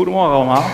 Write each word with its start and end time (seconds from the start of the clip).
Goedemorgen 0.00 0.34
allemaal. 0.34 0.64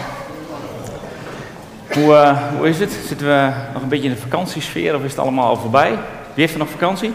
Hoe, 1.93 2.13
uh, 2.13 2.39
hoe 2.57 2.69
is 2.69 2.79
het? 2.79 2.93
Zitten 3.07 3.27
we 3.27 3.51
nog 3.73 3.83
een 3.83 3.89
beetje 3.89 4.09
in 4.09 4.15
de 4.15 4.21
vakantiesfeer 4.21 4.95
of 4.95 5.05
is 5.05 5.11
het 5.11 5.21
allemaal 5.21 5.49
al 5.49 5.57
voorbij? 5.57 5.91
Wie 5.91 5.99
heeft 6.35 6.53
er 6.53 6.59
nog 6.59 6.69
vakantie? 6.69 7.13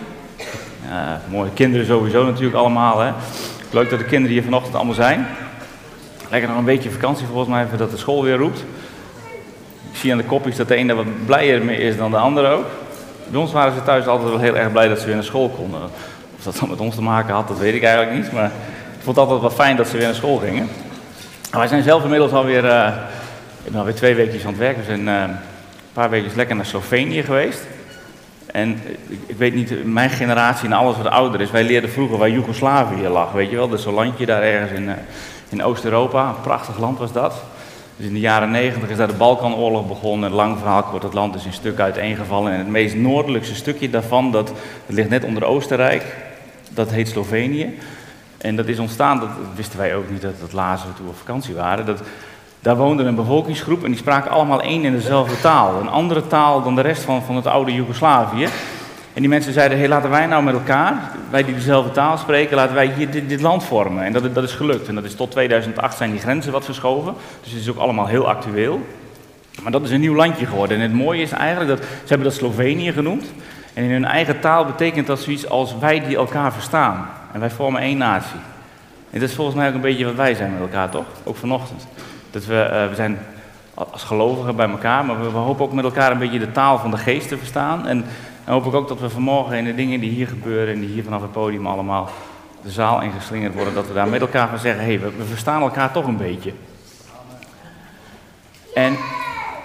Mooie 1.29 1.50
kinderen 1.54 1.86
sowieso 1.86 2.26
natuurlijk 2.26 2.55
allemaal. 2.55 3.00
Hè? 3.00 3.12
Leuk 3.70 3.89
dat 3.89 4.00
de 4.00 4.05
kinderen 4.05 4.32
hier 4.32 4.44
vanochtend 4.44 4.76
allemaal 4.76 4.94
zijn. 4.94 5.28
Lekker 6.29 6.50
nog 6.50 6.58
een 6.58 6.66
beetje 6.66 6.92
vakantie 6.92 7.26
volgens 7.26 7.49
mij, 7.49 7.65
even 7.65 7.78
dat 7.78 7.92
de 7.92 7.97
school 7.97 8.23
weer 8.23 8.37
roept. 8.37 8.59
Ik 9.91 9.97
zie 9.97 10.12
aan 10.12 10.17
de 10.17 10.23
kopjes 10.23 10.55
dat 10.55 10.67
de 10.67 10.75
ene 10.75 10.93
wat 10.93 11.25
blijer 11.25 11.65
mee 11.65 11.78
is 11.78 11.97
dan 11.97 12.12
de 12.12 12.17
andere 12.17 12.47
ook. 12.47 12.65
Bij 13.28 13.39
ons 13.39 13.51
waren 13.51 13.73
ze 13.73 13.83
thuis 13.83 14.07
altijd 14.07 14.29
wel 14.29 14.39
heel 14.39 14.57
erg 14.57 14.71
blij 14.71 14.87
dat 14.87 14.99
ze 14.99 15.05
weer 15.05 15.15
naar 15.15 15.23
school 15.23 15.49
konden. 15.49 15.81
Of 16.38 16.43
dat 16.43 16.57
dan 16.59 16.70
met 16.70 16.80
ons 16.80 16.95
te 16.95 17.02
maken 17.02 17.34
had, 17.34 17.48
dat 17.48 17.59
weet 17.59 17.75
ik 17.75 17.84
eigenlijk 17.84 18.16
niet. 18.17 18.31
Maar 18.31 18.52
ik 18.98 19.03
vond 19.03 19.16
het 19.16 19.25
altijd 19.25 19.41
wel 19.41 19.66
fijn 19.66 19.75
dat 19.75 19.88
ze 19.88 19.98
weer 19.98 20.05
naar 20.05 20.16
school 20.16 20.38
gingen. 20.38 20.70
Wij 21.59 21.68
zijn 21.68 21.84
zelf 21.84 22.04
inmiddels 22.04 22.31
alweer, 22.31 22.66
uh, 22.66 22.88
ik 23.63 23.71
ben 23.71 23.80
alweer 23.80 23.95
twee 23.95 24.16
weken 24.16 24.39
aan 24.39 24.48
het 24.48 24.57
werk. 24.57 24.77
We 24.77 24.84
zijn 24.84 25.07
uh, 25.07 25.21
een 25.21 25.35
paar 25.94 26.09
weken 26.09 26.31
lekker 26.35 26.55
naar 26.55 26.66
Slovenië 26.66 27.23
geweest. 27.23 27.62
En 28.45 28.80
ik, 29.08 29.20
ik, 29.25 29.38
weet 29.38 29.53
niet, 29.53 29.85
mijn 29.85 30.09
generatie 30.09 30.67
en 30.67 30.73
alles 30.73 30.98
wat 30.98 31.08
ouder 31.08 31.41
is, 31.41 31.52
wij 31.52 31.63
leerden 31.63 31.89
vroeger 31.89 32.17
waar 32.17 32.30
Joegoslavië 32.30 33.08
lag, 33.08 33.31
weet 33.31 33.49
je 33.49 33.55
wel. 33.55 33.70
Dat 33.70 33.77
is 33.77 33.84
zo'n 33.84 33.94
landje 33.94 34.25
daar 34.25 34.41
ergens 34.41 34.72
in, 34.72 34.91
in 35.49 35.63
Oost-Europa. 35.63 36.27
Een 36.27 36.41
prachtig 36.41 36.80
land 36.80 36.98
was 36.98 37.11
dat. 37.11 37.34
Dus 37.97 38.05
in 38.05 38.13
de 38.13 38.20
jaren 38.20 38.52
negentig 38.52 38.89
is 38.89 38.97
daar 38.97 39.08
de 39.08 39.13
Balkanoorlog 39.13 39.88
begonnen. 39.88 40.30
Een 40.30 40.36
lang 40.36 40.58
verhaal 40.58 40.83
kort, 40.83 41.03
het 41.03 41.13
land 41.13 41.36
is 41.36 41.45
in 41.45 41.53
stukken 41.53 41.83
uiteengevallen. 41.83 42.52
En 42.52 42.58
het 42.58 42.67
meest 42.67 42.95
noordelijkste 42.95 43.55
stukje 43.55 43.89
daarvan, 43.89 44.31
dat 44.31 44.52
ligt 44.86 45.09
net 45.09 45.23
onder 45.23 45.44
Oostenrijk, 45.44 46.03
dat 46.70 46.91
heet 46.91 47.08
Slovenië. 47.08 47.77
En 48.41 48.55
dat 48.55 48.68
is 48.68 48.80
ontstaan, 48.80 49.20
dat, 49.20 49.30
wisten 49.55 49.80
wij 49.80 49.95
ook 49.95 50.09
niet, 50.09 50.22
dat, 50.22 50.40
dat 50.40 50.54
lazen 50.54 50.88
we 50.88 50.94
toen 50.94 51.08
op 51.08 51.18
vakantie 51.18 51.55
waren. 51.55 51.86
Dat, 51.86 52.02
daar 52.59 52.77
woonde 52.77 53.04
een 53.04 53.16
bevolkingsgroep 53.16 53.84
en 53.84 53.90
die 53.90 54.00
spraken 54.00 54.31
allemaal 54.31 54.62
één 54.62 54.86
en 54.86 54.91
dezelfde 54.91 55.39
taal. 55.39 55.80
Een 55.80 55.89
andere 55.89 56.28
taal 56.28 56.64
dan 56.64 56.75
de 56.75 56.81
rest 56.81 57.03
van, 57.03 57.23
van 57.23 57.36
het 57.36 57.48
oude 57.48 57.73
Joegoslavië. 57.73 58.48
En 59.14 59.22
die 59.22 59.30
mensen 59.30 59.53
zeiden, 59.53 59.78
hey, 59.78 59.88
laten 59.88 60.09
wij 60.09 60.25
nou 60.25 60.44
met 60.44 60.53
elkaar, 60.53 61.11
wij 61.30 61.44
die 61.44 61.56
dezelfde 61.56 61.92
taal 61.92 62.17
spreken, 62.17 62.56
laten 62.56 62.75
wij 62.75 62.94
hier 62.95 63.11
dit, 63.11 63.30
dit, 63.30 63.42
land 63.42 63.64
vormen. 63.64 64.03
En 64.03 64.14
dat, 64.14 64.36
dat 64.36 64.44
is 64.44 64.53
gelukt. 64.53 64.88
En 64.88 64.95
dat 64.95 65.03
is 65.03 65.16
tot 65.16 65.31
2008 65.31 65.98
zijn 65.98 66.11
die 66.11 66.20
grenzen 66.20 66.52
wat 66.52 66.66
verschoven. 66.66 67.14
Dus 67.44 67.52
het 67.52 67.61
is 67.61 67.70
ook 67.70 67.78
allemaal 67.78 68.08
heel 68.08 68.28
actueel. 68.28 68.81
Maar 69.61 69.72
dat 69.72 69.83
is 69.83 69.92
een 69.92 70.00
nieuw 70.00 70.16
landje 70.16 70.45
geworden. 70.45 70.78
En 70.78 70.83
het 70.83 70.94
mooie 70.94 71.22
is 71.22 71.31
eigenlijk 71.31 71.70
dat, 71.70 71.88
ze 71.88 72.08
hebben 72.08 72.28
dat 72.28 72.38
Slovenië 72.38 72.92
genoemd. 72.92 73.26
En 73.73 73.83
in 73.83 73.92
hun 73.92 74.05
eigen 74.05 74.39
taal 74.39 74.66
betekent 74.66 75.08
dat 75.08 75.20
zoiets 75.20 75.50
als 75.50 75.76
wij 75.80 76.05
die 76.08 76.16
elkaar 76.16 76.53
verstaan. 76.53 77.09
En 77.33 77.39
wij 77.39 77.49
vormen 77.49 77.81
één 77.81 77.97
natie. 77.97 78.39
En 79.11 79.19
dat 79.19 79.29
is 79.29 79.35
volgens 79.35 79.57
mij 79.57 79.67
ook 79.67 79.73
een 79.73 79.81
beetje 79.81 80.05
wat 80.05 80.15
wij 80.15 80.33
zijn 80.33 80.51
met 80.51 80.61
elkaar, 80.61 80.89
toch? 80.89 81.05
Ook 81.23 81.35
vanochtend. 81.35 81.87
Dat 82.31 82.45
we, 82.45 82.69
uh, 82.71 82.89
we 82.89 82.95
zijn 82.95 83.19
als 83.73 84.03
gelovigen 84.03 84.55
bij 84.55 84.69
elkaar, 84.69 85.05
maar 85.05 85.21
we, 85.21 85.31
we, 85.31 85.37
hopen 85.37 85.65
ook 85.65 85.73
met 85.73 85.83
elkaar 85.83 86.11
een 86.11 86.17
beetje 86.17 86.39
de 86.39 86.52
taal 86.52 86.77
van 86.77 86.91
de 86.91 86.97
geest 86.97 87.27
te 87.27 87.37
verstaan. 87.37 87.87
En, 87.87 88.05
en 88.45 88.53
hoop 88.53 88.65
ik 88.65 88.73
ook 88.73 88.87
dat 88.87 88.99
we 88.99 89.09
vanmorgen 89.09 89.57
in 89.57 89.63
de 89.63 89.75
dingen 89.75 89.99
die 89.99 90.09
hier 90.09 90.27
gebeuren 90.27 90.73
en 90.73 90.79
die 90.79 90.89
hier 90.89 91.03
vanaf 91.03 91.21
het 91.21 91.31
podium 91.31 91.67
allemaal 91.67 92.09
de 92.63 92.69
zaal 92.69 93.02
ingeslingerd 93.02 93.53
worden, 93.53 93.73
dat 93.73 93.87
we 93.87 93.93
daar 93.93 94.07
met 94.07 94.21
elkaar 94.21 94.47
gaan 94.47 94.59
zeggen, 94.59 94.83
hé, 94.83 94.89
hey, 94.89 94.99
we, 94.99 95.17
we 95.17 95.23
verstaan 95.23 95.61
elkaar 95.61 95.91
toch 95.91 96.05
een 96.05 96.17
beetje. 96.17 96.53
En 98.73 98.97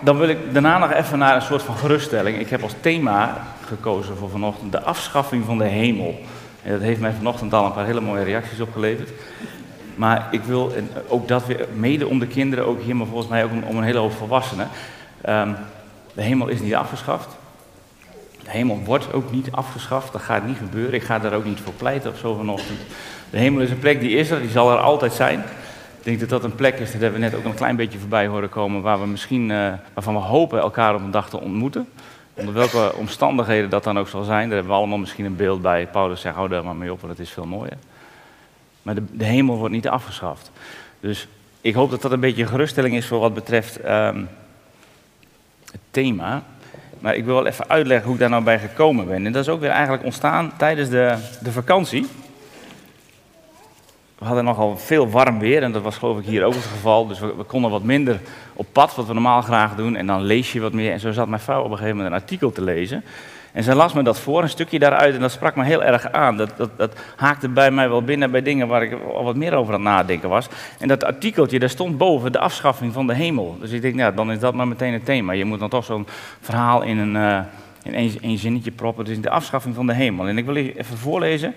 dan 0.00 0.18
wil 0.18 0.28
ik 0.28 0.52
daarna 0.52 0.78
nog 0.78 0.92
even 0.92 1.18
naar 1.18 1.34
een 1.34 1.42
soort 1.42 1.62
van 1.62 1.76
geruststelling. 1.76 2.38
Ik 2.38 2.48
heb 2.48 2.62
als 2.62 2.74
thema 2.80 3.44
gekozen 3.66 4.16
voor 4.16 4.30
vanochtend 4.30 4.72
de 4.72 4.82
afschaffing 4.82 5.44
van 5.44 5.58
de 5.58 5.64
hemel. 5.64 6.20
En 6.66 6.72
dat 6.72 6.80
heeft 6.80 7.00
mij 7.00 7.12
vanochtend 7.12 7.54
al 7.54 7.64
een 7.64 7.72
paar 7.72 7.86
hele 7.86 8.00
mooie 8.00 8.24
reacties 8.24 8.60
opgeleverd. 8.60 9.10
Maar 9.94 10.28
ik 10.30 10.42
wil 10.42 10.74
en 10.74 10.90
ook 11.08 11.28
dat 11.28 11.46
weer, 11.46 11.66
mede 11.74 12.06
om 12.06 12.18
de 12.18 12.26
kinderen, 12.26 12.66
ook 12.66 12.80
hier, 12.82 12.96
maar 12.96 13.06
volgens 13.06 13.28
mij 13.28 13.44
ook 13.44 13.50
om, 13.68 13.76
een 13.76 13.82
hele 13.82 13.98
hoop 13.98 14.12
volwassenen. 14.12 14.68
Um, 15.28 15.56
de 16.14 16.22
hemel 16.22 16.48
is 16.48 16.60
niet 16.60 16.74
afgeschaft. 16.74 17.28
De 18.42 18.50
hemel 18.50 18.80
wordt 18.84 19.12
ook 19.12 19.32
niet 19.32 19.52
afgeschaft. 19.52 20.12
Dat 20.12 20.22
gaat 20.22 20.46
niet 20.46 20.56
gebeuren. 20.56 20.94
Ik 20.94 21.02
ga 21.02 21.18
daar 21.18 21.32
ook 21.32 21.44
niet 21.44 21.60
voor 21.60 21.72
pleiten 21.72 22.10
of 22.10 22.18
zo 22.18 22.34
vanochtend. 22.34 22.78
De 23.30 23.38
hemel 23.38 23.62
is 23.62 23.70
een 23.70 23.78
plek 23.78 24.00
die 24.00 24.16
is 24.16 24.30
er, 24.30 24.40
die 24.40 24.50
zal 24.50 24.70
er 24.72 24.78
altijd 24.78 25.12
zijn. 25.12 25.38
Ik 25.98 26.04
denk 26.04 26.20
dat 26.20 26.28
dat 26.28 26.44
een 26.44 26.54
plek 26.54 26.78
is, 26.78 26.92
dat 26.92 27.00
hebben 27.00 27.20
we 27.20 27.26
net 27.26 27.34
ook 27.34 27.44
een 27.44 27.54
klein 27.54 27.76
beetje 27.76 27.98
voorbij 27.98 28.26
horen 28.26 28.48
komen, 28.48 28.82
waar 28.82 29.00
we 29.00 29.06
misschien, 29.06 29.50
uh, 29.50 29.72
waarvan 29.94 30.14
we 30.14 30.20
hopen 30.20 30.60
elkaar 30.60 30.94
op 30.94 31.00
een 31.00 31.10
dag 31.10 31.30
te 31.30 31.40
ontmoeten. 31.40 31.88
Onder 32.36 32.54
welke 32.54 32.92
omstandigheden 32.96 33.70
dat 33.70 33.84
dan 33.84 33.98
ook 33.98 34.08
zal 34.08 34.24
zijn, 34.24 34.48
daar 34.48 34.56
hebben 34.56 34.72
we 34.72 34.78
allemaal 34.78 34.98
misschien 34.98 35.24
een 35.24 35.36
beeld 35.36 35.62
bij. 35.62 35.86
Paulus 35.86 36.20
zegt, 36.20 36.34
hou 36.34 36.48
daar 36.48 36.64
maar 36.64 36.76
mee 36.76 36.92
op, 36.92 37.00
want 37.00 37.12
het 37.12 37.26
is 37.26 37.32
veel 37.32 37.46
mooier. 37.46 37.76
Maar 38.82 38.94
de, 38.94 39.02
de, 39.12 39.24
hemel 39.24 39.56
wordt 39.56 39.74
niet 39.74 39.88
afgeschaft. 39.88 40.50
Dus 41.00 41.28
ik 41.60 41.74
hoop 41.74 41.90
dat 41.90 42.02
dat 42.02 42.12
een 42.12 42.20
beetje 42.20 42.46
geruststelling 42.46 42.94
is 42.94 43.06
voor 43.06 43.18
wat 43.18 43.34
betreft 43.34 43.84
um, 43.84 44.28
het 45.70 45.80
thema. 45.90 46.42
Maar 46.98 47.14
ik 47.14 47.24
wil 47.24 47.34
wel 47.34 47.46
even 47.46 47.68
uitleggen 47.68 48.04
hoe 48.04 48.14
ik 48.14 48.20
daar 48.20 48.30
nou 48.30 48.44
bij 48.44 48.58
gekomen 48.58 49.06
ben. 49.06 49.26
En 49.26 49.32
dat 49.32 49.42
is 49.42 49.48
ook 49.48 49.60
weer 49.60 49.70
eigenlijk 49.70 50.04
ontstaan 50.04 50.52
tijdens 50.56 50.88
de, 50.88 51.16
de 51.40 51.52
vakantie. 51.52 52.06
We 54.18 54.24
hadden 54.24 54.44
nogal 54.44 54.76
veel 54.76 55.08
warm 55.08 55.38
weer 55.38 55.62
en 55.62 55.72
dat 55.72 55.82
was 55.82 55.96
geloof 55.96 56.18
ik 56.18 56.24
hier 56.24 56.44
ook 56.44 56.54
het 56.54 56.64
geval. 56.64 57.06
Dus 57.06 57.18
we, 57.18 57.44
konden 57.46 57.70
wat 57.70 57.82
minder 57.82 58.20
op 58.52 58.66
pad, 58.72 58.94
wat 58.94 59.06
we 59.06 59.12
normaal 59.12 59.42
graag 59.42 59.74
doen. 59.74 59.96
En 59.96 60.06
dan 60.06 60.22
lees 60.22 60.52
je 60.52 60.60
wat 60.60 60.72
meer. 60.72 60.92
En 60.92 61.00
zo 61.00 61.12
zat 61.12 61.28
mijn 61.28 61.40
vrouw 61.40 61.62
op 61.62 61.70
een 61.70 61.76
gegeven 61.76 61.96
moment 61.96 62.14
een 62.14 62.20
artikel 62.20 62.52
te 62.52 62.62
lezen. 62.62 63.04
En 63.52 63.62
zij 63.62 63.74
las 63.74 63.92
me 63.92 64.02
dat 64.02 64.20
voor, 64.20 64.42
een 64.42 64.48
stukje 64.48 64.78
daaruit, 64.78 65.14
en 65.14 65.20
dat 65.20 65.32
sprak 65.32 65.56
me 65.56 65.64
heel 65.64 65.84
erg 65.84 66.12
aan. 66.12 66.36
Dat, 66.36 66.56
dat, 66.56 66.70
dat 66.76 66.92
haakte 67.16 67.48
bij 67.48 67.70
mij 67.70 67.88
wel 67.88 68.02
binnen 68.02 68.30
bij 68.30 68.42
dingen 68.42 68.68
waar 68.68 68.82
ik 68.82 68.96
al 69.14 69.24
wat 69.24 69.36
meer 69.36 69.54
over 69.54 69.74
aan 69.74 69.80
het 69.80 69.88
nadenken 69.88 70.28
was. 70.28 70.48
En 70.78 70.88
dat 70.88 71.04
artikeltje, 71.04 71.58
daar 71.58 71.68
stond 71.68 71.98
boven 71.98 72.32
de 72.32 72.38
afschaffing 72.38 72.92
van 72.92 73.06
de 73.06 73.14
hemel. 73.14 73.56
Dus 73.60 73.70
ik 73.70 73.82
denk, 73.82 73.94
nou, 73.94 74.14
dan 74.14 74.32
is 74.32 74.38
dat 74.38 74.54
maar 74.54 74.68
meteen 74.68 74.92
het 74.92 75.04
thema. 75.04 75.32
Je 75.32 75.44
moet 75.44 75.58
dan 75.58 75.68
toch 75.68 75.84
zo'n 75.84 76.06
verhaal 76.40 76.82
in 76.82 76.98
een, 76.98 77.14
uh, 77.14 77.38
in 77.82 78.18
één, 78.20 78.38
zinnetje 78.38 78.70
proppen. 78.70 79.04
Dus 79.04 79.20
de 79.20 79.30
afschaffing 79.30 79.74
van 79.74 79.86
de 79.86 79.94
hemel. 79.94 80.28
En 80.28 80.38
ik 80.38 80.44
wil 80.44 80.56
even 80.56 80.98
voorlezen, 80.98 81.54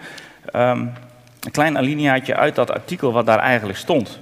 um, 0.56 0.92
een 1.40 1.52
klein 1.52 1.78
alineaatje 1.78 2.36
uit 2.36 2.56
dat 2.56 2.72
artikel 2.72 3.12
wat 3.12 3.26
daar 3.26 3.40
eigenlijk 3.40 3.78
stond. 3.78 4.20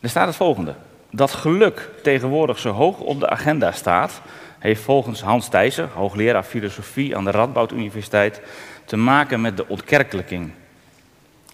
Er 0.00 0.08
staat 0.08 0.26
het 0.26 0.36
volgende. 0.36 0.74
Dat 1.10 1.32
geluk 1.32 1.90
tegenwoordig 2.02 2.58
zo 2.58 2.70
hoog 2.70 2.98
op 2.98 3.20
de 3.20 3.28
agenda 3.28 3.72
staat, 3.72 4.20
heeft 4.58 4.82
volgens 4.82 5.22
Hans 5.22 5.48
Thijssen, 5.48 5.88
hoogleraar 5.94 6.42
filosofie 6.42 7.16
aan 7.16 7.24
de 7.24 7.30
Radboud 7.30 7.72
Universiteit, 7.72 8.40
te 8.84 8.96
maken 8.96 9.40
met 9.40 9.56
de 9.56 9.68
ontkerkelijking. 9.68 10.50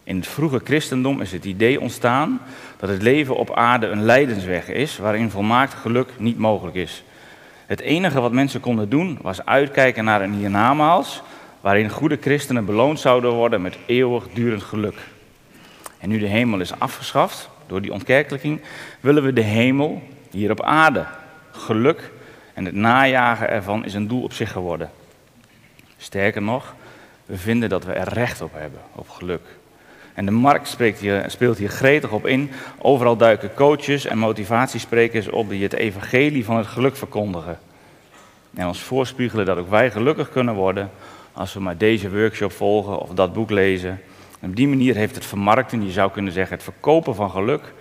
In 0.03 0.17
het 0.17 0.27
vroege 0.27 0.61
christendom 0.65 1.21
is 1.21 1.33
het 1.33 1.45
idee 1.45 1.81
ontstaan 1.81 2.41
dat 2.77 2.89
het 2.89 3.03
leven 3.03 3.37
op 3.37 3.55
aarde 3.55 3.87
een 3.87 4.05
lijdensweg 4.05 4.69
is 4.69 4.99
waarin 4.99 5.31
volmaakt 5.31 5.75
geluk 5.75 6.09
niet 6.19 6.39
mogelijk 6.39 6.77
is. 6.77 7.03
Het 7.67 7.81
enige 7.81 8.21
wat 8.21 8.33
mensen 8.33 8.61
konden 8.61 8.89
doen 8.89 9.19
was 9.23 9.45
uitkijken 9.45 10.05
naar 10.05 10.23
een 10.23 10.33
hiernamaals 10.33 11.23
waarin 11.61 11.91
goede 11.91 12.19
christenen 12.21 12.65
beloond 12.65 13.01
zouden 13.01 13.33
worden 13.33 13.63
met 13.63 13.79
eeuwigdurend 13.87 14.63
geluk. 14.63 14.97
En 15.99 16.09
nu 16.09 16.19
de 16.19 16.27
hemel 16.27 16.61
is 16.61 16.79
afgeschaft 16.79 17.49
door 17.67 17.83
die 17.83 17.93
ontkerkelijking, 17.93 18.61
willen 19.01 19.23
we 19.23 19.33
de 19.33 19.41
hemel 19.41 20.03
hier 20.31 20.51
op 20.51 20.63
aarde. 20.63 21.07
Geluk 21.51 22.11
en 22.55 22.65
het 22.65 22.75
najagen 22.75 23.51
ervan 23.51 23.85
is 23.85 23.95
een 23.95 24.09
doel 24.09 24.23
op 24.23 24.33
zich 24.33 24.53
geworden. 24.53 24.91
Sterker 25.97 26.43
nog, 26.43 26.75
we 27.27 27.37
vinden 27.37 27.69
dat 27.69 27.85
we 27.85 27.93
er 27.93 28.13
recht 28.13 28.41
op 28.41 28.53
hebben, 28.55 28.81
op 28.95 29.09
geluk. 29.09 29.43
En 30.15 30.25
de 30.25 30.31
markt 30.31 30.79
hier, 30.99 31.25
speelt 31.27 31.59
hier 31.59 31.69
gretig 31.69 32.11
op 32.11 32.27
in. 32.27 32.51
Overal 32.79 33.17
duiken 33.17 33.55
coaches 33.55 34.05
en 34.05 34.19
motivatiesprekers 34.19 35.29
op 35.29 35.49
die 35.49 35.63
het 35.63 35.73
evangelie 35.73 36.45
van 36.45 36.57
het 36.57 36.67
geluk 36.67 36.97
verkondigen. 36.97 37.59
En 38.55 38.67
ons 38.67 38.81
voorspiegelen 38.81 39.47
dat 39.47 39.59
ook 39.59 39.71
wij 39.71 39.91
gelukkig 39.91 40.31
kunnen 40.31 40.55
worden 40.55 40.91
als 41.39 41.55
we 41.55 41.61
maar 41.61 41.77
deze 41.77 42.11
workshop 42.11 42.53
volgen 42.53 42.99
of 42.99 43.11
dat 43.11 43.33
boek 43.33 43.51
lezen. 43.51 44.01
En 44.41 44.49
op 44.49 44.57
die 44.57 44.69
manier 44.69 44.95
heeft 44.95 45.15
het 45.15 45.25
vermarkten, 45.25 45.85
je 45.85 45.91
zou 45.91 46.11
kunnen 46.11 46.33
zeggen 46.33 46.55
het 46.55 46.65
verkopen 46.65 47.15
van 47.15 47.31
geluk, 47.31 47.73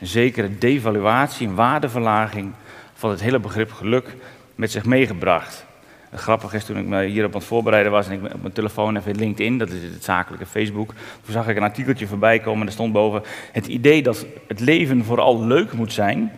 een 0.00 0.06
zekere 0.06 0.58
devaluatie, 0.58 1.46
een 1.46 1.54
waardeverlaging 1.54 2.52
van 2.94 3.10
het 3.10 3.20
hele 3.20 3.38
begrip 3.38 3.72
geluk 3.72 4.16
met 4.54 4.70
zich 4.70 4.84
meegebracht. 4.84 5.66
Het 6.10 6.20
grappige 6.20 6.56
is, 6.56 6.64
toen 6.64 6.76
ik 6.76 6.86
me 6.86 7.04
hierop 7.04 7.32
aan 7.32 7.38
het 7.38 7.48
voorbereiden 7.48 7.92
was 7.92 8.08
en 8.08 8.12
ik 8.12 8.34
op 8.34 8.40
mijn 8.40 8.54
telefoon 8.54 8.96
even 8.96 9.16
LinkedIn, 9.16 9.58
dat 9.58 9.70
is 9.70 9.82
het 9.82 10.04
zakelijke 10.04 10.46
Facebook, 10.46 10.94
toen 11.24 11.32
zag 11.32 11.48
ik 11.48 11.56
een 11.56 11.62
artikeltje 11.62 12.06
voorbij 12.06 12.38
komen 12.38 12.60
en 12.60 12.66
er 12.66 12.72
stond 12.72 12.92
boven, 12.92 13.22
het 13.52 13.66
idee 13.66 14.02
dat 14.02 14.26
het 14.46 14.60
leven 14.60 15.04
vooral 15.04 15.44
leuk 15.44 15.72
moet 15.72 15.92
zijn, 15.92 16.32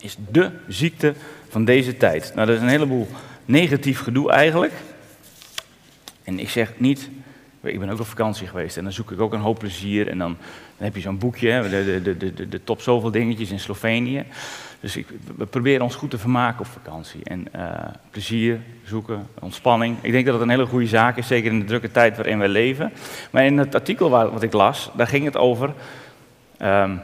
is 0.00 0.16
de 0.30 0.50
ziekte 0.68 1.14
van 1.48 1.64
deze 1.64 1.96
tijd. 1.96 2.32
Nou, 2.34 2.46
dat 2.46 2.56
is 2.56 2.62
een 2.62 2.68
heleboel 2.68 3.08
negatief 3.44 4.00
gedoe 4.00 4.30
eigenlijk. 4.30 4.72
En 6.26 6.38
ik 6.38 6.48
zeg 6.48 6.72
niet, 6.76 7.10
ik 7.60 7.78
ben 7.78 7.90
ook 7.90 8.00
op 8.00 8.06
vakantie 8.06 8.46
geweest 8.46 8.76
en 8.76 8.82
dan 8.82 8.92
zoek 8.92 9.10
ik 9.10 9.20
ook 9.20 9.32
een 9.32 9.40
hoop 9.40 9.58
plezier. 9.58 10.08
En 10.08 10.18
dan, 10.18 10.36
dan 10.76 10.86
heb 10.86 10.94
je 10.94 11.00
zo'n 11.00 11.18
boekje, 11.18 11.68
de, 11.68 12.00
de, 12.02 12.16
de, 12.16 12.48
de, 12.48 12.64
top 12.64 12.80
zoveel 12.80 13.10
dingetjes 13.10 13.50
in 13.50 13.60
Slovenië. 13.60 14.24
Dus 14.80 14.96
ik, 14.96 15.06
we 15.36 15.46
proberen 15.46 15.82
ons 15.82 15.94
goed 15.94 16.10
te 16.10 16.18
vermaken 16.18 16.60
op 16.60 16.66
vakantie. 16.66 17.20
En 17.24 17.48
uh, 17.56 17.70
plezier 18.10 18.60
zoeken, 18.84 19.26
ontspanning. 19.40 19.96
Ik 20.00 20.12
denk 20.12 20.24
dat 20.24 20.34
het 20.34 20.42
een 20.42 20.48
hele 20.48 20.66
goede 20.66 20.86
zaak 20.86 21.16
is, 21.16 21.26
zeker 21.26 21.52
in 21.52 21.58
de 21.58 21.64
drukke 21.64 21.90
tijd 21.90 22.16
waarin 22.16 22.38
wij 22.38 22.48
leven. 22.48 22.92
Maar 23.30 23.44
in 23.44 23.58
het 23.58 23.74
artikel 23.74 24.10
wat 24.10 24.42
ik 24.42 24.52
las, 24.52 24.90
daar 24.94 25.06
ging 25.06 25.24
het 25.24 25.36
over 25.36 25.74
Ehm, 26.58 26.96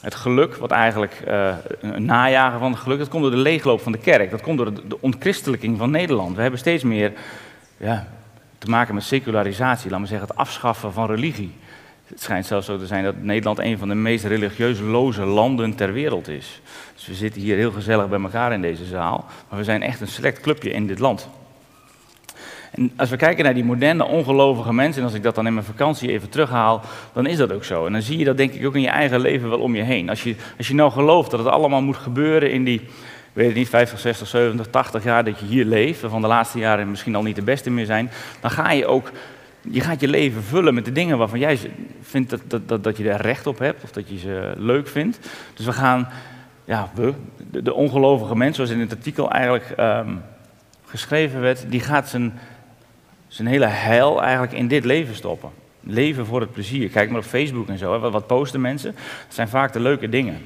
het 0.00 0.14
geluk, 0.14 0.54
wat 0.54 0.70
eigenlijk 0.70 1.22
uh, 1.28 1.54
een 1.80 2.04
najagen 2.04 2.58
van 2.58 2.72
het 2.72 2.80
geluk, 2.80 2.98
dat 2.98 3.08
komt 3.08 3.22
door 3.22 3.30
de 3.30 3.36
leegloop 3.36 3.80
van 3.80 3.92
de 3.92 3.98
kerk. 3.98 4.30
Dat 4.30 4.40
komt 4.40 4.56
door 4.56 4.74
de, 4.74 4.86
de 4.86 5.00
ontchristelijking 5.00 5.78
van 5.78 5.90
Nederland. 5.90 6.36
We 6.36 6.42
hebben 6.42 6.58
steeds 6.58 6.82
meer 6.82 7.12
ja, 7.76 8.06
te 8.58 8.70
maken 8.70 8.94
met 8.94 9.04
secularisatie, 9.04 9.90
laat 9.90 9.98
maar 9.98 10.08
zeggen, 10.08 10.28
het 10.28 10.36
afschaffen 10.36 10.92
van 10.92 11.06
religie. 11.06 11.52
Het 12.06 12.22
schijnt 12.22 12.46
zelfs 12.46 12.66
zo 12.66 12.78
te 12.78 12.86
zijn 12.86 13.04
dat 13.04 13.22
Nederland 13.22 13.58
een 13.58 13.78
van 13.78 13.88
de 13.88 13.94
meest 13.94 14.24
religieus 14.24 14.80
loze 14.80 15.24
landen 15.24 15.74
ter 15.74 15.92
wereld 15.92 16.28
is. 16.28 16.60
Dus 16.94 17.06
we 17.06 17.14
zitten 17.14 17.40
hier 17.40 17.56
heel 17.56 17.72
gezellig 17.72 18.08
bij 18.08 18.20
elkaar 18.20 18.52
in 18.52 18.62
deze 18.62 18.84
zaal, 18.84 19.26
maar 19.48 19.58
we 19.58 19.64
zijn 19.64 19.82
echt 19.82 20.00
een 20.00 20.08
select 20.08 20.40
clubje 20.40 20.70
in 20.70 20.86
dit 20.86 20.98
land. 20.98 21.28
En 22.70 22.92
als 22.96 23.10
we 23.10 23.16
kijken 23.16 23.44
naar 23.44 23.54
die 23.54 23.64
moderne, 23.64 24.04
ongelovige 24.04 24.72
mensen, 24.72 25.00
en 25.00 25.08
als 25.08 25.16
ik 25.16 25.22
dat 25.22 25.34
dan 25.34 25.46
in 25.46 25.54
mijn 25.54 25.66
vakantie 25.66 26.10
even 26.10 26.28
terughaal, 26.28 26.82
dan 27.12 27.26
is 27.26 27.36
dat 27.36 27.52
ook 27.52 27.64
zo. 27.64 27.86
En 27.86 27.92
dan 27.92 28.02
zie 28.02 28.18
je 28.18 28.24
dat 28.24 28.36
denk 28.36 28.52
ik 28.52 28.66
ook 28.66 28.74
in 28.74 28.80
je 28.80 28.88
eigen 28.88 29.20
leven 29.20 29.48
wel 29.48 29.58
om 29.58 29.74
je 29.74 29.82
heen. 29.82 30.08
Als 30.08 30.22
je, 30.22 30.34
als 30.58 30.68
je 30.68 30.74
nou 30.74 30.90
gelooft 30.90 31.30
dat 31.30 31.40
het 31.40 31.48
allemaal 31.48 31.82
moet 31.82 31.96
gebeuren 31.96 32.50
in 32.50 32.64
die, 32.64 32.80
weet 33.38 33.46
het 33.46 33.56
niet, 33.56 33.68
50, 33.68 33.98
60, 33.98 34.28
70, 34.28 34.66
80 34.66 35.04
jaar 35.04 35.24
dat 35.24 35.38
je 35.38 35.46
hier 35.46 35.64
leeft, 35.64 36.00
waarvan 36.00 36.20
de 36.20 36.26
laatste 36.26 36.58
jaren 36.58 36.90
misschien 36.90 37.14
al 37.14 37.22
niet 37.22 37.36
de 37.36 37.42
beste 37.42 37.70
meer 37.70 37.86
zijn, 37.86 38.10
dan 38.40 38.50
ga 38.50 38.70
je 38.70 38.86
ook 38.86 39.10
je 39.70 39.80
gaat 39.80 40.00
je 40.00 40.08
leven 40.08 40.42
vullen 40.42 40.74
met 40.74 40.84
de 40.84 40.92
dingen 40.92 41.18
waarvan 41.18 41.38
jij 41.38 41.58
vindt 42.00 42.30
dat, 42.30 42.40
dat, 42.46 42.68
dat, 42.68 42.84
dat 42.84 42.96
je 42.96 43.10
er 43.10 43.20
recht 43.20 43.46
op 43.46 43.58
hebt 43.58 43.82
of 43.82 43.90
dat 43.90 44.08
je 44.08 44.18
ze 44.18 44.52
leuk 44.56 44.88
vindt. 44.88 45.18
Dus 45.54 45.66
we 45.66 45.72
gaan, 45.72 46.08
ja, 46.64 46.90
we, 46.94 47.12
de, 47.50 47.74
ongelovige 47.74 48.36
mens, 48.36 48.56
zoals 48.56 48.70
in 48.70 48.80
het 48.80 48.92
artikel 48.92 49.30
eigenlijk 49.30 49.74
um, 49.78 50.22
geschreven 50.86 51.40
werd, 51.40 51.64
die 51.68 51.80
gaat 51.80 52.08
zijn, 52.08 52.38
zijn 53.28 53.48
hele 53.48 53.66
heil 53.66 54.22
eigenlijk 54.22 54.52
in 54.52 54.68
dit 54.68 54.84
leven 54.84 55.14
stoppen. 55.14 55.50
Leven 55.80 56.26
voor 56.26 56.40
het 56.40 56.52
plezier. 56.52 56.88
Kijk 56.88 57.10
maar 57.10 57.18
op 57.18 57.24
Facebook 57.24 57.68
en 57.68 57.78
zo. 57.78 57.92
Hè. 57.92 58.10
Wat 58.10 58.26
posten 58.26 58.60
mensen? 58.60 58.92
Dat 59.26 59.34
zijn 59.34 59.48
vaak 59.48 59.72
de 59.72 59.80
leuke 59.80 60.08
dingen. 60.08 60.38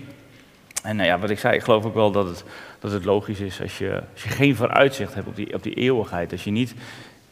En 0.82 0.96
nou 0.96 1.08
ja, 1.08 1.18
wat 1.18 1.30
ik 1.30 1.38
zei, 1.38 1.54
ik 1.54 1.62
geloof 1.62 1.84
ook 1.84 1.94
wel 1.94 2.10
dat 2.10 2.26
het, 2.26 2.44
dat 2.78 2.92
het 2.92 3.04
logisch 3.04 3.40
is 3.40 3.60
als 3.60 3.78
je, 3.78 4.02
als 4.12 4.22
je 4.22 4.28
geen 4.28 4.56
vooruitzicht 4.56 5.14
hebt 5.14 5.26
op 5.26 5.36
die, 5.36 5.54
op 5.54 5.62
die 5.62 5.74
eeuwigheid. 5.74 6.32
Als 6.32 6.44
je 6.44 6.50
niet 6.50 6.74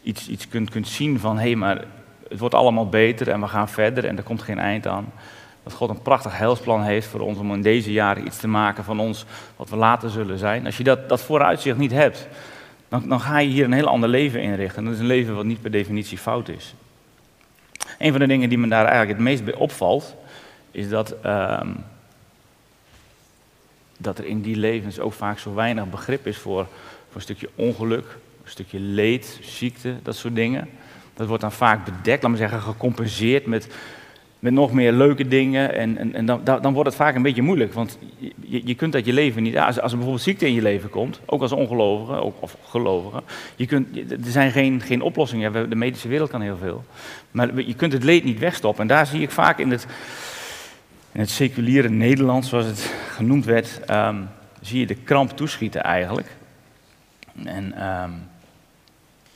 iets, 0.03 0.29
iets 0.29 0.49
kunt, 0.49 0.71
kunt 0.71 0.89
zien 0.89 1.19
van 1.19 1.37
hé, 1.37 1.43
hey, 1.43 1.55
maar 1.55 1.85
het 2.29 2.39
wordt 2.39 2.55
allemaal 2.55 2.89
beter 2.89 3.29
en 3.29 3.41
we 3.41 3.47
gaan 3.47 3.69
verder 3.69 4.05
en 4.05 4.17
er 4.17 4.23
komt 4.23 4.43
geen 4.43 4.59
eind 4.59 4.87
aan. 4.87 5.13
Dat 5.63 5.73
God 5.73 5.91
een 5.91 6.03
prachtig 6.03 6.39
heilsplan 6.39 6.83
heeft 6.83 7.07
voor 7.07 7.21
ons 7.21 7.39
om 7.39 7.53
in 7.53 7.63
deze 7.63 7.93
jaren 7.93 8.27
iets 8.27 8.37
te 8.39 8.49
maken 8.49 8.85
van 8.85 9.01
ons 9.01 9.25
wat 9.57 9.71
we 9.71 9.77
later 9.77 10.11
zullen 10.11 10.39
zijn. 10.39 10.67
Als 10.67 10.77
je 10.77 10.85
dat, 10.85 11.09
dat 11.09 11.23
vooruitzicht 11.23 11.79
niet 11.79 11.93
hebt, 11.93 12.29
dan, 12.89 13.09
dan 13.09 13.21
ga 13.21 13.39
je 13.39 13.49
hier 13.49 13.65
een 13.65 13.73
heel 13.73 13.87
ander 13.87 14.09
leven 14.09 14.43
inrichten. 14.43 14.79
En 14.79 14.85
dat 14.85 14.95
is 14.95 15.01
een 15.01 15.07
leven 15.07 15.35
wat 15.35 15.45
niet 15.45 15.61
per 15.61 15.71
definitie 15.71 16.19
fout 16.19 16.49
is. 16.49 16.75
Een 17.99 18.11
van 18.11 18.21
de 18.21 18.27
dingen 18.27 18.49
die 18.49 18.59
me 18.59 18.69
daar 18.69 18.85
eigenlijk 18.85 19.11
het 19.11 19.27
meest 19.27 19.45
bij 19.45 19.55
opvalt, 19.55 20.17
is 20.71 20.89
dat, 20.89 21.15
uh, 21.27 21.61
dat 24.03 24.19
er 24.19 24.25
in 24.25 24.41
die 24.41 24.57
levens 24.57 24.99
ook 24.99 25.13
vaak 25.13 25.39
zo 25.39 25.55
weinig 25.55 25.91
begrip 25.91 26.27
is 26.27 26.37
voor, 26.37 26.67
voor 27.07 27.15
een 27.15 27.21
stukje 27.21 27.49
ongeluk, 27.55 28.05
een 28.43 28.51
stukje 28.51 28.81
leed, 28.81 29.39
ziekte, 29.43 29.95
dat 30.03 30.17
soort 30.17 30.35
dingen. 30.35 30.69
Dat 31.15 31.27
wordt 31.27 31.43
dan 31.43 31.53
vaak 31.53 31.85
bedekt, 31.85 32.23
laat 32.23 32.31
maar 32.31 32.41
zeggen, 32.41 32.61
gecompenseerd 32.61 33.47
met, 33.47 33.69
met 34.39 34.53
nog 34.53 34.73
meer 34.73 34.93
leuke 34.93 35.29
dingen. 35.29 35.75
En, 35.75 35.97
en, 35.97 36.15
en 36.15 36.27
dan, 36.27 36.45
dan 36.45 36.73
wordt 36.73 36.89
het 36.89 36.99
vaak 36.99 37.15
een 37.15 37.23
beetje 37.23 37.43
moeilijk, 37.43 37.73
want 37.73 37.99
je, 38.41 38.63
je 38.65 38.75
kunt 38.75 38.93
dat 38.93 39.07
je 39.07 39.13
leven 39.13 39.43
niet... 39.43 39.59
Als, 39.59 39.81
als 39.81 39.91
er 39.93 39.99
bijvoorbeeld 39.99 40.27
ziekte 40.27 40.47
in 40.47 40.55
je 40.55 40.63
leven 40.63 40.91
komt, 40.91 41.21
ook 41.27 41.43
als 41.43 41.53
ongelovige, 41.53 42.21
ook, 42.21 42.37
of 42.41 42.57
gelovige, 42.65 43.23
je 43.57 43.67
kunt, 43.67 43.97
er 44.11 44.31
zijn 44.31 44.51
geen, 44.51 44.81
geen 44.81 45.03
oplossingen. 45.03 45.71
De 45.71 45.77
medische 45.77 46.09
wereld 46.09 46.31
kan 46.31 46.41
heel 46.41 46.57
veel. 46.57 46.85
Maar 47.31 47.61
je 47.61 47.75
kunt 47.75 47.93
het 47.93 48.05
leed 48.05 48.25
niet 48.25 48.39
wegstoppen. 48.39 48.83
En 48.83 48.89
daar 48.89 49.07
zie 49.07 49.23
ik 49.23 49.31
vaak 49.31 49.59
in 49.59 49.71
het, 49.71 49.87
in 51.21 51.27
het 51.27 51.35
seculiere 51.35 51.89
Nederland, 51.89 52.47
zoals 52.47 52.67
het 52.67 52.95
genoemd 53.11 53.45
werd, 53.45 53.81
um, 53.91 54.29
zie 54.61 54.81
je 54.81 54.87
de 54.87 54.95
kramp 54.95 55.31
toeschieten 55.31 55.83
eigenlijk. 55.83 56.37
En 57.45 57.65
um, 57.65 58.13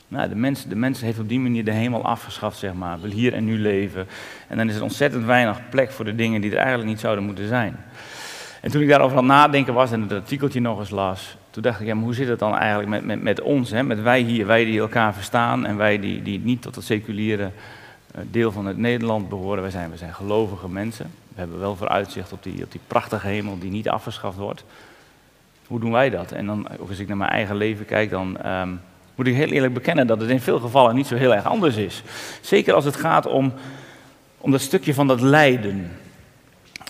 nou, 0.07 0.29
de, 0.29 0.35
mens, 0.35 0.65
de 0.99 1.05
heeft 1.05 1.19
op 1.19 1.29
die 1.29 1.39
manier 1.39 1.65
de 1.65 1.71
hemel 1.71 2.05
afgeschaft, 2.05 2.57
zeg 2.57 2.73
maar. 2.73 3.01
Wil 3.01 3.11
hier 3.11 3.33
en 3.33 3.45
nu 3.45 3.59
leven. 3.59 4.07
En 4.47 4.57
dan 4.57 4.69
is 4.69 4.75
er 4.75 4.83
ontzettend 4.83 5.25
weinig 5.25 5.69
plek 5.69 5.91
voor 5.91 6.05
de 6.05 6.15
dingen 6.15 6.41
die 6.41 6.51
er 6.51 6.57
eigenlijk 6.57 6.89
niet 6.89 6.99
zouden 6.99 7.23
moeten 7.23 7.47
zijn. 7.47 7.75
En 8.61 8.71
toen 8.71 8.81
ik 8.81 8.89
daarover 8.89 9.17
aan 9.17 9.23
het 9.23 9.33
nadenken 9.33 9.73
was 9.73 9.91
en 9.91 10.01
het 10.01 10.11
artikeltje 10.11 10.59
nog 10.59 10.79
eens 10.79 10.89
las, 10.89 11.37
toen 11.49 11.63
dacht 11.63 11.79
ik, 11.79 11.87
ja, 11.87 11.95
maar 11.95 12.03
hoe 12.03 12.13
zit 12.13 12.27
het 12.27 12.39
dan 12.39 12.55
eigenlijk 12.55 12.89
met, 12.89 13.05
met, 13.05 13.21
met 13.21 13.41
ons, 13.41 13.69
hè? 13.69 13.83
met 13.83 14.01
wij 14.01 14.19
hier, 14.19 14.45
wij 14.45 14.65
die 14.65 14.79
elkaar 14.79 15.13
verstaan 15.13 15.65
en 15.65 15.77
wij 15.77 15.99
die, 15.99 16.21
die 16.21 16.39
niet 16.39 16.61
tot 16.61 16.75
het 16.75 16.85
seculiere 16.85 17.43
uh, 17.43 18.21
deel 18.31 18.51
van 18.51 18.65
het 18.65 18.77
Nederland 18.77 19.29
behoren. 19.29 19.61
Wij 19.61 19.71
zijn, 19.71 19.89
wij 19.89 19.97
zijn 19.97 20.13
gelovige 20.13 20.69
mensen. 20.69 21.11
We 21.35 21.41
hebben 21.41 21.59
wel 21.59 21.75
vooruitzicht 21.75 22.31
op 22.31 22.43
die, 22.43 22.63
op 22.63 22.71
die 22.71 22.81
prachtige 22.87 23.27
hemel 23.27 23.59
die 23.59 23.71
niet 23.71 23.89
afgeschaft 23.89 24.37
wordt. 24.37 24.63
Hoe 25.67 25.79
doen 25.79 25.91
wij 25.91 26.09
dat? 26.09 26.31
En 26.31 26.45
dan, 26.45 26.67
ook 26.79 26.89
als 26.89 26.99
ik 26.99 27.07
naar 27.07 27.17
mijn 27.17 27.29
eigen 27.29 27.55
leven 27.55 27.85
kijk, 27.85 28.09
dan 28.09 28.47
um, 28.47 28.81
moet 29.15 29.27
ik 29.27 29.35
heel 29.35 29.47
eerlijk 29.47 29.73
bekennen 29.73 30.07
dat 30.07 30.21
het 30.21 30.29
in 30.29 30.39
veel 30.39 30.59
gevallen 30.59 30.95
niet 30.95 31.07
zo 31.07 31.15
heel 31.15 31.35
erg 31.35 31.45
anders 31.45 31.75
is. 31.75 32.03
Zeker 32.41 32.73
als 32.73 32.85
het 32.85 32.95
gaat 32.95 33.25
om, 33.25 33.53
om 34.37 34.51
dat 34.51 34.61
stukje 34.61 34.93
van 34.93 35.07
dat 35.07 35.21
lijden. 35.21 35.91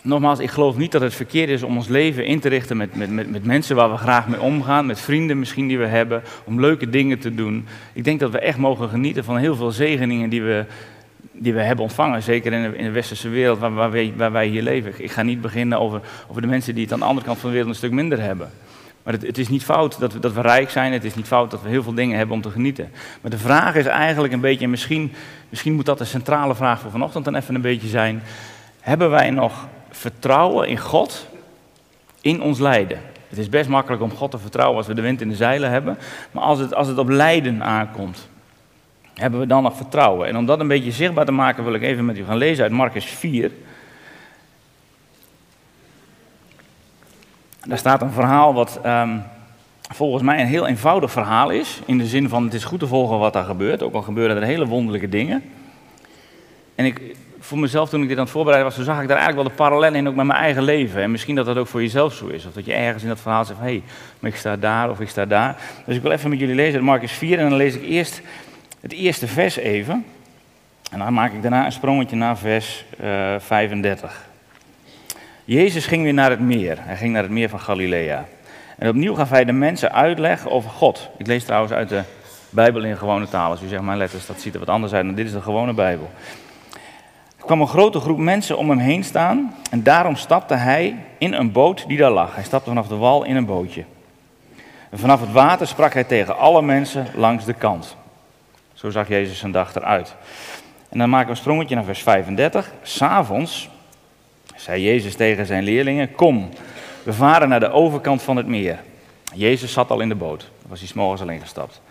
Nogmaals, 0.01 0.39
ik 0.39 0.49
geloof 0.49 0.77
niet 0.77 0.91
dat 0.91 1.01
het 1.01 1.13
verkeerd 1.13 1.49
is 1.49 1.63
om 1.63 1.75
ons 1.75 1.87
leven 1.87 2.25
in 2.25 2.39
te 2.39 2.49
richten 2.49 2.77
met, 2.77 2.95
met, 2.95 3.09
met, 3.09 3.31
met 3.31 3.45
mensen 3.45 3.75
waar 3.75 3.91
we 3.91 3.97
graag 3.97 4.27
mee 4.27 4.41
omgaan, 4.41 4.85
met 4.85 4.99
vrienden 4.99 5.39
misschien 5.39 5.67
die 5.67 5.77
we 5.77 5.85
hebben, 5.85 6.23
om 6.43 6.59
leuke 6.59 6.89
dingen 6.89 7.19
te 7.19 7.35
doen. 7.35 7.67
Ik 7.93 8.03
denk 8.03 8.19
dat 8.19 8.31
we 8.31 8.39
echt 8.39 8.57
mogen 8.57 8.89
genieten 8.89 9.23
van 9.23 9.37
heel 9.37 9.55
veel 9.55 9.71
zegeningen 9.71 10.29
die 10.29 10.43
we, 10.43 10.65
die 11.37 11.53
we 11.53 11.61
hebben 11.61 11.83
ontvangen, 11.83 12.23
zeker 12.23 12.53
in 12.53 12.71
de, 12.71 12.77
in 12.77 12.83
de 12.83 12.91
westerse 12.91 13.29
wereld 13.29 13.59
waar, 13.59 13.73
waar, 13.73 13.91
wij, 13.91 14.13
waar, 14.17 14.31
wij, 14.31 14.47
hier 14.47 14.61
leven. 14.61 14.93
Ik 14.97 15.11
ga 15.11 15.21
niet 15.21 15.41
beginnen 15.41 15.79
over, 15.79 16.01
over 16.27 16.41
de 16.41 16.47
mensen 16.47 16.73
die 16.73 16.83
het 16.83 16.93
aan 16.93 16.99
de 16.99 17.05
andere 17.05 17.25
kant 17.25 17.39
van 17.39 17.49
de 17.49 17.55
wereld 17.55 17.71
een 17.71 17.77
stuk 17.77 17.91
minder 17.91 18.21
hebben. 18.21 18.51
Maar 19.03 19.13
het, 19.13 19.21
het, 19.21 19.37
is 19.37 19.49
niet 19.49 19.63
fout 19.63 19.99
dat 19.99 20.13
we, 20.13 20.19
dat 20.19 20.33
we 20.33 20.41
rijk 20.41 20.69
zijn, 20.69 20.93
het 20.93 21.03
is 21.03 21.15
niet 21.15 21.27
fout 21.27 21.51
dat 21.51 21.61
we 21.61 21.69
heel 21.69 21.83
veel 21.83 21.93
dingen 21.93 22.17
hebben 22.17 22.35
om 22.35 22.41
te 22.41 22.49
genieten. 22.49 22.91
Maar 23.21 23.31
de 23.31 23.37
vraag 23.37 23.75
is 23.75 23.85
eigenlijk 23.85 24.33
een 24.33 24.39
beetje, 24.39 24.63
en 24.63 24.69
misschien, 24.69 25.13
misschien 25.49 25.73
moet 25.73 25.85
dat 25.85 25.97
de 25.97 26.05
centrale 26.05 26.55
vraag 26.55 26.79
voor 26.79 26.91
vanochtend 26.91 27.25
dan 27.25 27.35
even 27.35 27.55
een 27.55 27.61
beetje 27.61 27.87
zijn. 27.87 28.23
Hebben 28.79 29.09
wij 29.09 29.29
nog 29.29 29.67
vertrouwen 29.89 30.67
in 30.67 30.77
God 30.77 31.27
in 32.21 32.41
ons 32.41 32.59
lijden? 32.59 32.99
Het 33.29 33.37
is 33.37 33.49
best 33.49 33.69
makkelijk 33.69 34.01
om 34.01 34.11
God 34.11 34.31
te 34.31 34.37
vertrouwen 34.37 34.77
als 34.77 34.87
we 34.87 34.93
de 34.93 35.01
wind 35.01 35.21
in 35.21 35.29
de 35.29 35.35
zeilen 35.35 35.69
hebben. 35.69 35.97
Maar 36.31 36.43
als 36.43 36.59
het, 36.59 36.73
als 36.73 36.87
het 36.87 36.97
op 36.97 37.09
lijden 37.09 37.63
aankomt, 37.63 38.27
hebben 39.15 39.39
we 39.39 39.47
dan 39.47 39.63
nog 39.63 39.75
vertrouwen? 39.75 40.27
En 40.27 40.37
om 40.37 40.45
dat 40.45 40.59
een 40.59 40.67
beetje 40.67 40.91
zichtbaar 40.91 41.25
te 41.25 41.31
maken 41.31 41.63
wil 41.63 41.73
ik 41.73 41.81
even 41.81 42.05
met 42.05 42.17
u 42.17 42.25
gaan 42.25 42.37
lezen 42.37 42.63
uit 42.63 42.73
Marcus 42.73 43.05
4. 43.05 43.51
Daar 47.65 47.77
staat 47.77 48.01
een 48.01 48.11
verhaal 48.11 48.53
wat 48.53 48.79
um, 48.85 49.23
volgens 49.93 50.23
mij 50.23 50.41
een 50.41 50.47
heel 50.47 50.67
eenvoudig 50.67 51.11
verhaal 51.11 51.49
is. 51.49 51.81
In 51.85 51.97
de 51.97 52.05
zin 52.05 52.29
van 52.29 52.43
het 52.43 52.53
is 52.53 52.63
goed 52.63 52.79
te 52.79 52.87
volgen 52.87 53.19
wat 53.19 53.33
daar 53.33 53.43
gebeurt. 53.43 53.83
Ook 53.83 53.93
al 53.93 54.01
gebeuren 54.01 54.35
er 54.35 54.43
hele 54.43 54.65
wonderlijke 54.65 55.09
dingen. 55.09 55.43
En 56.75 56.85
ik, 56.85 57.15
voor 57.39 57.59
mezelf, 57.59 57.89
toen 57.89 58.01
ik 58.01 58.07
dit 58.07 58.17
aan 58.17 58.23
het 58.23 58.31
voorbereiden 58.31 58.69
was, 58.69 58.75
toen 58.75 58.93
zag 58.93 59.01
ik 59.01 59.07
daar 59.07 59.17
eigenlijk 59.17 59.47
wel 59.47 59.57
de 59.57 59.63
parallel 59.63 59.93
in, 59.93 60.07
ook 60.07 60.15
met 60.15 60.25
mijn 60.25 60.39
eigen 60.39 60.63
leven. 60.63 61.01
En 61.01 61.11
misschien 61.11 61.35
dat 61.35 61.45
dat 61.45 61.57
ook 61.57 61.67
voor 61.67 61.81
jezelf 61.81 62.13
zo 62.13 62.27
is. 62.27 62.45
Of 62.45 62.53
dat 62.53 62.65
je 62.65 62.73
ergens 62.73 63.03
in 63.03 63.09
dat 63.09 63.19
verhaal 63.19 63.45
zegt, 63.45 63.59
hé, 63.59 63.65
hey, 63.65 63.83
maar 64.19 64.31
ik 64.31 64.37
sta 64.37 64.55
daar 64.55 64.89
of 64.89 64.99
ik 64.99 65.09
sta 65.09 65.25
daar. 65.25 65.57
Dus 65.85 65.95
ik 65.95 66.01
wil 66.01 66.11
even 66.11 66.29
met 66.29 66.39
jullie 66.39 66.55
lezen 66.55 66.73
uit 66.73 66.83
Marcus 66.83 67.11
4 67.11 67.39
en 67.39 67.49
dan 67.49 67.57
lees 67.57 67.75
ik 67.75 67.83
eerst 67.83 68.21
het 68.85 68.93
eerste 68.93 69.27
vers 69.27 69.55
even. 69.55 70.05
En 70.91 70.99
dan 70.99 71.13
maak 71.13 71.33
ik 71.33 71.41
daarna 71.41 71.65
een 71.65 71.71
sprongetje 71.71 72.15
naar 72.15 72.37
vers 72.37 72.85
uh, 73.01 73.35
35. 73.37 74.27
Jezus 75.45 75.85
ging 75.85 76.03
weer 76.03 76.13
naar 76.13 76.29
het 76.29 76.39
meer. 76.39 76.77
Hij 76.79 76.95
ging 76.95 77.13
naar 77.13 77.21
het 77.21 77.31
meer 77.31 77.49
van 77.49 77.59
Galilea. 77.59 78.25
En 78.77 78.89
opnieuw 78.89 79.13
gaf 79.13 79.29
hij 79.29 79.45
de 79.45 79.51
mensen 79.51 79.91
uitleg 79.91 80.47
over 80.47 80.69
God. 80.69 81.09
Ik 81.17 81.27
lees 81.27 81.43
trouwens 81.43 81.73
uit 81.73 81.89
de 81.89 82.01
Bijbel 82.49 82.83
in 82.83 82.97
gewone 82.97 83.27
taal. 83.27 83.49
Als 83.49 83.61
u 83.61 83.67
zegt 83.67 83.81
mijn 83.81 83.97
letters, 83.97 84.25
dat 84.25 84.41
ziet 84.41 84.53
er 84.53 84.59
wat 84.59 84.69
anders 84.69 84.93
uit, 84.93 85.05
maar 85.05 85.15
dit 85.15 85.25
is 85.25 85.31
de 85.31 85.41
gewone 85.41 85.73
Bijbel. 85.73 86.09
Er 87.37 87.45
kwam 87.45 87.61
een 87.61 87.67
grote 87.67 87.99
groep 87.99 88.17
mensen 88.17 88.57
om 88.57 88.69
hem 88.69 88.79
heen 88.79 89.03
staan 89.03 89.55
en 89.71 89.83
daarom 89.83 90.15
stapte 90.15 90.53
hij 90.53 90.95
in 91.17 91.33
een 91.33 91.51
boot 91.51 91.87
die 91.87 91.97
daar 91.97 92.11
lag. 92.11 92.35
Hij 92.35 92.43
stapte 92.43 92.69
vanaf 92.69 92.87
de 92.87 92.95
wal 92.95 93.23
in 93.23 93.35
een 93.35 93.45
bootje. 93.45 93.83
En 94.89 94.99
vanaf 94.99 95.19
het 95.19 95.31
water 95.31 95.67
sprak 95.67 95.93
hij 95.93 96.03
tegen 96.03 96.37
alle 96.37 96.61
mensen 96.61 97.07
langs 97.15 97.45
de 97.45 97.53
kant. 97.53 97.95
Zo 98.85 98.91
zag 98.91 99.07
Jezus 99.07 99.39
zijn 99.39 99.51
dag 99.51 99.75
eruit. 99.75 100.15
En 100.89 100.97
dan 100.97 101.09
maken 101.09 101.25
we 101.25 101.31
een 101.31 101.37
sprongetje 101.37 101.75
naar 101.75 101.83
vers 101.83 102.01
35. 102.01 102.73
S'avonds 102.81 103.69
zei 104.55 104.83
Jezus 104.83 105.15
tegen 105.15 105.45
zijn 105.45 105.63
leerlingen: 105.63 106.11
Kom, 106.11 106.49
we 107.03 107.13
varen 107.13 107.49
naar 107.49 107.59
de 107.59 107.71
overkant 107.71 108.21
van 108.21 108.35
het 108.35 108.47
meer. 108.47 108.79
Jezus 109.33 109.73
zat 109.73 109.89
al 109.89 109.99
in 109.99 110.09
de 110.09 110.15
boot, 110.15 110.39
daar 110.39 110.69
was 110.69 110.79
hij 110.79 110.87
s'morgens 110.87 111.21
al 111.21 111.29
ingestapt. 111.29 111.81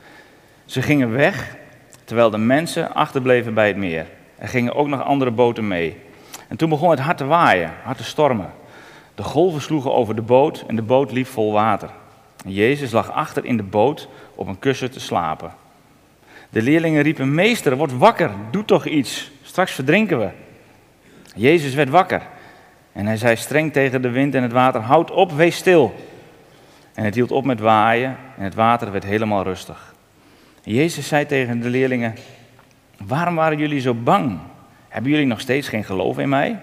Ze 0.65 0.83
gingen 0.83 1.13
weg, 1.13 1.57
terwijl 2.05 2.31
de 2.31 2.39
mensen 2.39 2.95
achterbleven 2.95 3.55
bij 3.55 3.67
het 3.67 3.77
meer. 3.77 4.07
Er 4.39 4.49
gingen 4.49 4.75
ook 4.75 4.89
nog 4.89 5.05
andere 5.05 5.31
boten 5.31 5.69
mee. 5.69 5.97
En 6.49 6.57
toen 6.57 6.69
begon 6.69 6.91
het 6.91 7.01
hard 7.01 7.19
te 7.19 7.25
waaien, 7.25 7.73
hard 7.83 7.97
te 7.97 8.05
stormen. 8.05 8.51
De 9.15 9.23
golven 9.23 9.61
sloegen 9.61 9.95
over 9.95 10.15
de 10.15 10.23
boot 10.23 10.65
en 10.67 10.77
de 10.77 10.83
boot 10.83 11.13
liep 11.13 11.27
vol 11.27 11.53
water. 11.53 11.91
En 12.45 12.53
Jezus 12.53 12.91
lag 12.91 13.13
achter 13.13 13.45
in 13.45 13.57
de 13.57 13.63
boot 13.63 14.09
op 14.35 14.47
een 14.47 14.59
kussen 14.59 14.91
te 14.91 15.01
slapen. 15.01 15.63
De 16.55 16.63
leerlingen 16.63 17.03
riepen: 17.03 17.35
Meester, 17.35 17.77
word 17.77 17.97
wakker, 17.97 18.31
doe 18.51 18.65
toch 18.65 18.87
iets, 18.87 19.31
straks 19.43 19.73
verdrinken 19.73 20.19
we. 20.19 20.29
Jezus 21.37 21.75
werd 21.75 21.89
wakker. 21.89 22.23
En 22.93 23.07
hij 23.07 23.17
zei 23.17 23.37
streng 23.37 23.73
tegen 23.73 24.03
de 24.03 24.11
wind 24.11 24.35
en 24.35 24.43
het 24.43 24.53
water: 24.53 24.81
Houd 24.81 25.11
op, 25.11 25.33
wees 25.33 25.57
stil. 25.57 25.95
En 26.95 27.05
het 27.05 27.15
hield 27.15 27.31
op 27.31 27.45
met 27.45 27.61
waaien 27.61 28.17
en 28.37 28.45
het 28.45 28.55
water 28.55 28.93
werd 28.93 29.05
helemaal 29.05 29.43
rustig. 29.43 29.95
Jezus 30.63 31.09
zei 31.09 31.27
tegen 31.27 31.61
de 31.61 31.69
leerlingen: 31.69 32.15
Waarom 33.07 33.35
waren 33.35 33.59
jullie 33.59 33.81
zo 33.81 33.95
bang? 33.95 34.39
Hebben 34.89 35.11
jullie 35.11 35.27
nog 35.27 35.41
steeds 35.41 35.69
geen 35.69 35.85
geloof 35.85 36.19
in 36.19 36.29
mij? 36.29 36.59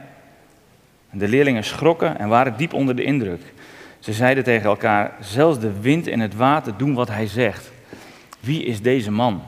De 1.10 1.27
leerlingen 1.27 1.63
schrokken 1.63 2.19
en 2.19 2.27
waren 2.27 2.57
diep 2.57 2.74
onder 2.74 2.95
de 2.95 3.03
indruk. 3.03 3.41
Ze 4.00 4.13
zeiden 4.13 4.43
tegen 4.43 4.69
elkaar: 4.69 5.12
Zelfs 5.19 5.60
de 5.60 5.81
wind 5.81 6.07
en 6.07 6.19
het 6.19 6.36
water 6.36 6.77
doen 6.77 6.93
wat 6.93 7.07
hij 7.07 7.27
zegt. 7.27 7.71
Wie 8.39 8.63
is 8.63 8.81
deze 8.81 9.12
man? 9.12 9.41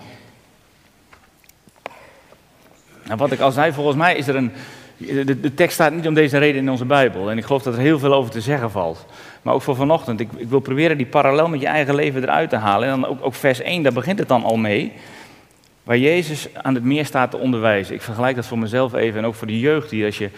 Nou, 3.03 3.17
wat 3.17 3.31
ik 3.31 3.39
al 3.39 3.51
zei, 3.51 3.71
volgens 3.71 3.97
mij 3.97 4.15
is 4.15 4.27
er 4.27 4.35
een. 4.35 4.51
De, 4.97 5.53
tekst 5.53 5.73
staat 5.73 5.93
niet 5.93 6.07
om 6.07 6.13
deze 6.13 6.37
reden 6.37 6.61
in 6.61 6.69
onze 6.69 6.85
Bijbel. 6.85 7.31
En 7.31 7.37
ik 7.37 7.45
geloof 7.45 7.63
dat 7.63 7.73
er 7.73 7.79
heel 7.79 7.99
veel 7.99 8.13
over 8.13 8.31
te 8.31 8.41
zeggen 8.41 8.71
valt. 8.71 9.05
Maar 9.41 9.53
ook 9.53 9.61
voor 9.61 9.75
vanochtend. 9.75 10.19
Ik, 10.19 10.29
ik 10.35 10.49
wil 10.49 10.59
proberen 10.59 10.97
die 10.97 11.05
parallel 11.05 11.47
met 11.47 11.59
je 11.59 11.67
eigen 11.67 11.95
leven 11.95 12.21
eruit 12.21 12.49
te 12.49 12.55
halen. 12.55 12.89
En 12.89 13.01
dan 13.01 13.09
ook, 13.09 13.25
ook 13.25 13.33
vers 13.33 13.61
1, 13.61 13.83
daar 13.83 13.93
begint 13.93 14.19
het 14.19 14.27
dan 14.27 14.43
al 14.43 14.57
mee. 14.57 14.93
Waar 15.83 15.97
Jezus 15.97 16.47
aan 16.53 16.75
het 16.75 16.83
meer 16.83 17.05
staat 17.05 17.31
te 17.31 17.37
onderwijzen. 17.37 17.95
Ik 17.95 18.01
vergelijk 18.01 18.35
dat 18.35 18.45
voor 18.45 18.59
mezelf 18.59 18.93
even 18.93 19.19
en 19.19 19.25
ook 19.25 19.35
voor 19.35 19.47
de 19.47 19.59
jeugd 19.59 19.91
hier 19.91 20.05
als 20.05 20.17
je, 20.17 20.29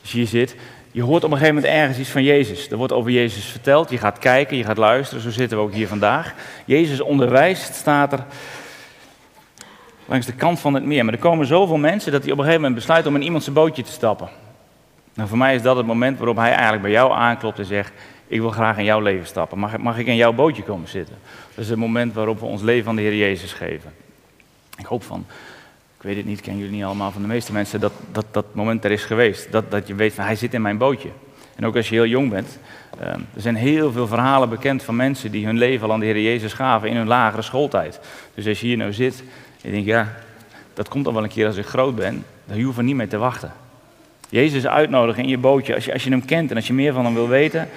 als 0.00 0.12
je 0.12 0.18
hier 0.18 0.26
zit. 0.26 0.56
Je 0.92 1.02
hoort 1.02 1.24
op 1.24 1.30
een 1.30 1.36
gegeven 1.36 1.54
moment 1.54 1.72
ergens 1.72 1.98
iets 1.98 2.10
van 2.10 2.22
Jezus. 2.22 2.70
Er 2.70 2.76
wordt 2.76 2.92
over 2.92 3.10
Jezus 3.10 3.44
verteld. 3.44 3.90
Je 3.90 3.98
gaat 3.98 4.18
kijken, 4.18 4.56
je 4.56 4.64
gaat 4.64 4.76
luisteren. 4.76 5.22
Zo 5.22 5.30
zitten 5.30 5.58
we 5.58 5.64
ook 5.64 5.72
hier 5.72 5.88
vandaag. 5.88 6.34
Jezus 6.64 7.00
onderwijst, 7.00 7.74
staat 7.74 8.12
er 8.12 8.24
langs 10.10 10.26
de 10.26 10.32
kant 10.32 10.60
van 10.60 10.74
het 10.74 10.84
meer. 10.84 11.04
Maar 11.04 11.14
er 11.14 11.20
komen 11.20 11.46
zoveel 11.46 11.76
mensen 11.76 12.12
dat 12.12 12.22
hij 12.22 12.32
op 12.32 12.38
een 12.38 12.44
gegeven 12.44 12.62
moment 12.62 12.80
besluit 12.80 13.06
om 13.06 13.14
in 13.14 13.22
iemand 13.22 13.42
zijn 13.42 13.54
bootje 13.54 13.82
te 13.82 13.90
stappen. 13.90 14.28
Nou, 15.14 15.28
voor 15.28 15.38
mij 15.38 15.54
is 15.54 15.62
dat 15.62 15.76
het 15.76 15.86
moment 15.86 16.18
waarop 16.18 16.36
hij 16.36 16.50
eigenlijk 16.50 16.82
bij 16.82 16.90
jou 16.90 17.12
aanklopt 17.12 17.58
en 17.58 17.64
zegt: 17.64 17.92
Ik 18.26 18.40
wil 18.40 18.50
graag 18.50 18.78
in 18.78 18.84
jouw 18.84 19.00
leven 19.00 19.26
stappen. 19.26 19.58
Mag, 19.58 19.78
mag 19.78 19.98
ik 19.98 20.06
in 20.06 20.16
jouw 20.16 20.32
bootje 20.32 20.62
komen 20.62 20.88
zitten? 20.88 21.14
Dat 21.54 21.64
is 21.64 21.70
het 21.70 21.78
moment 21.78 22.14
waarop 22.14 22.40
we 22.40 22.46
ons 22.46 22.62
leven 22.62 22.88
aan 22.88 22.96
de 22.96 23.02
Heer 23.02 23.16
Jezus 23.16 23.52
geven. 23.52 23.92
Ik 24.76 24.86
hoop 24.86 25.02
van, 25.02 25.26
ik 25.96 26.02
weet 26.02 26.16
het 26.16 26.26
niet, 26.26 26.40
kennen 26.40 26.60
jullie 26.60 26.76
niet 26.76 26.86
allemaal 26.86 27.10
van 27.10 27.22
de 27.22 27.28
meeste 27.28 27.52
mensen, 27.52 27.80
dat 27.80 27.92
dat, 28.12 28.26
dat 28.30 28.54
moment 28.54 28.84
er 28.84 28.90
is 28.90 29.04
geweest. 29.04 29.52
Dat, 29.52 29.70
dat 29.70 29.86
je 29.86 29.94
weet 29.94 30.14
van 30.14 30.24
hij 30.24 30.36
zit 30.36 30.54
in 30.54 30.62
mijn 30.62 30.78
bootje. 30.78 31.08
En 31.56 31.66
ook 31.66 31.76
als 31.76 31.88
je 31.88 31.94
heel 31.94 32.06
jong 32.06 32.30
bent. 32.30 32.58
Uh, 33.00 33.06
er 33.06 33.20
zijn 33.36 33.54
heel 33.54 33.92
veel 33.92 34.06
verhalen 34.06 34.48
bekend 34.48 34.82
van 34.82 34.96
mensen 34.96 35.30
die 35.30 35.46
hun 35.46 35.58
leven 35.58 35.86
al 35.86 35.92
aan 35.92 36.00
de 36.00 36.06
Heer 36.06 36.20
Jezus 36.20 36.52
gaven 36.52 36.88
in 36.88 36.96
hun 36.96 37.06
lagere 37.06 37.42
schooltijd. 37.42 38.00
Dus 38.34 38.46
als 38.46 38.60
je 38.60 38.66
hier 38.66 38.76
nou 38.76 38.92
zit 38.92 39.22
je 39.60 39.70
denkt, 39.70 39.86
ja, 39.86 40.14
dat 40.74 40.88
komt 40.88 41.04
dan 41.04 41.14
wel 41.14 41.22
een 41.22 41.28
keer 41.28 41.46
als 41.46 41.56
ik 41.56 41.66
groot 41.66 41.96
ben, 41.96 42.24
dan 42.44 42.60
hoef 42.60 42.76
je 42.76 42.82
niet 42.82 42.96
mee 42.96 43.06
te 43.06 43.18
wachten. 43.18 43.52
Jezus 44.28 44.66
uitnodigen 44.66 45.22
in 45.22 45.28
je 45.28 45.38
bootje, 45.38 45.74
als 45.74 45.84
je, 45.84 45.92
als 45.92 46.04
je 46.04 46.10
hem 46.10 46.24
kent 46.24 46.50
en 46.50 46.56
als 46.56 46.66
je 46.66 46.72
meer 46.72 46.92
van 46.92 47.04
hem 47.04 47.14
wil 47.14 47.28
weten, 47.28 47.68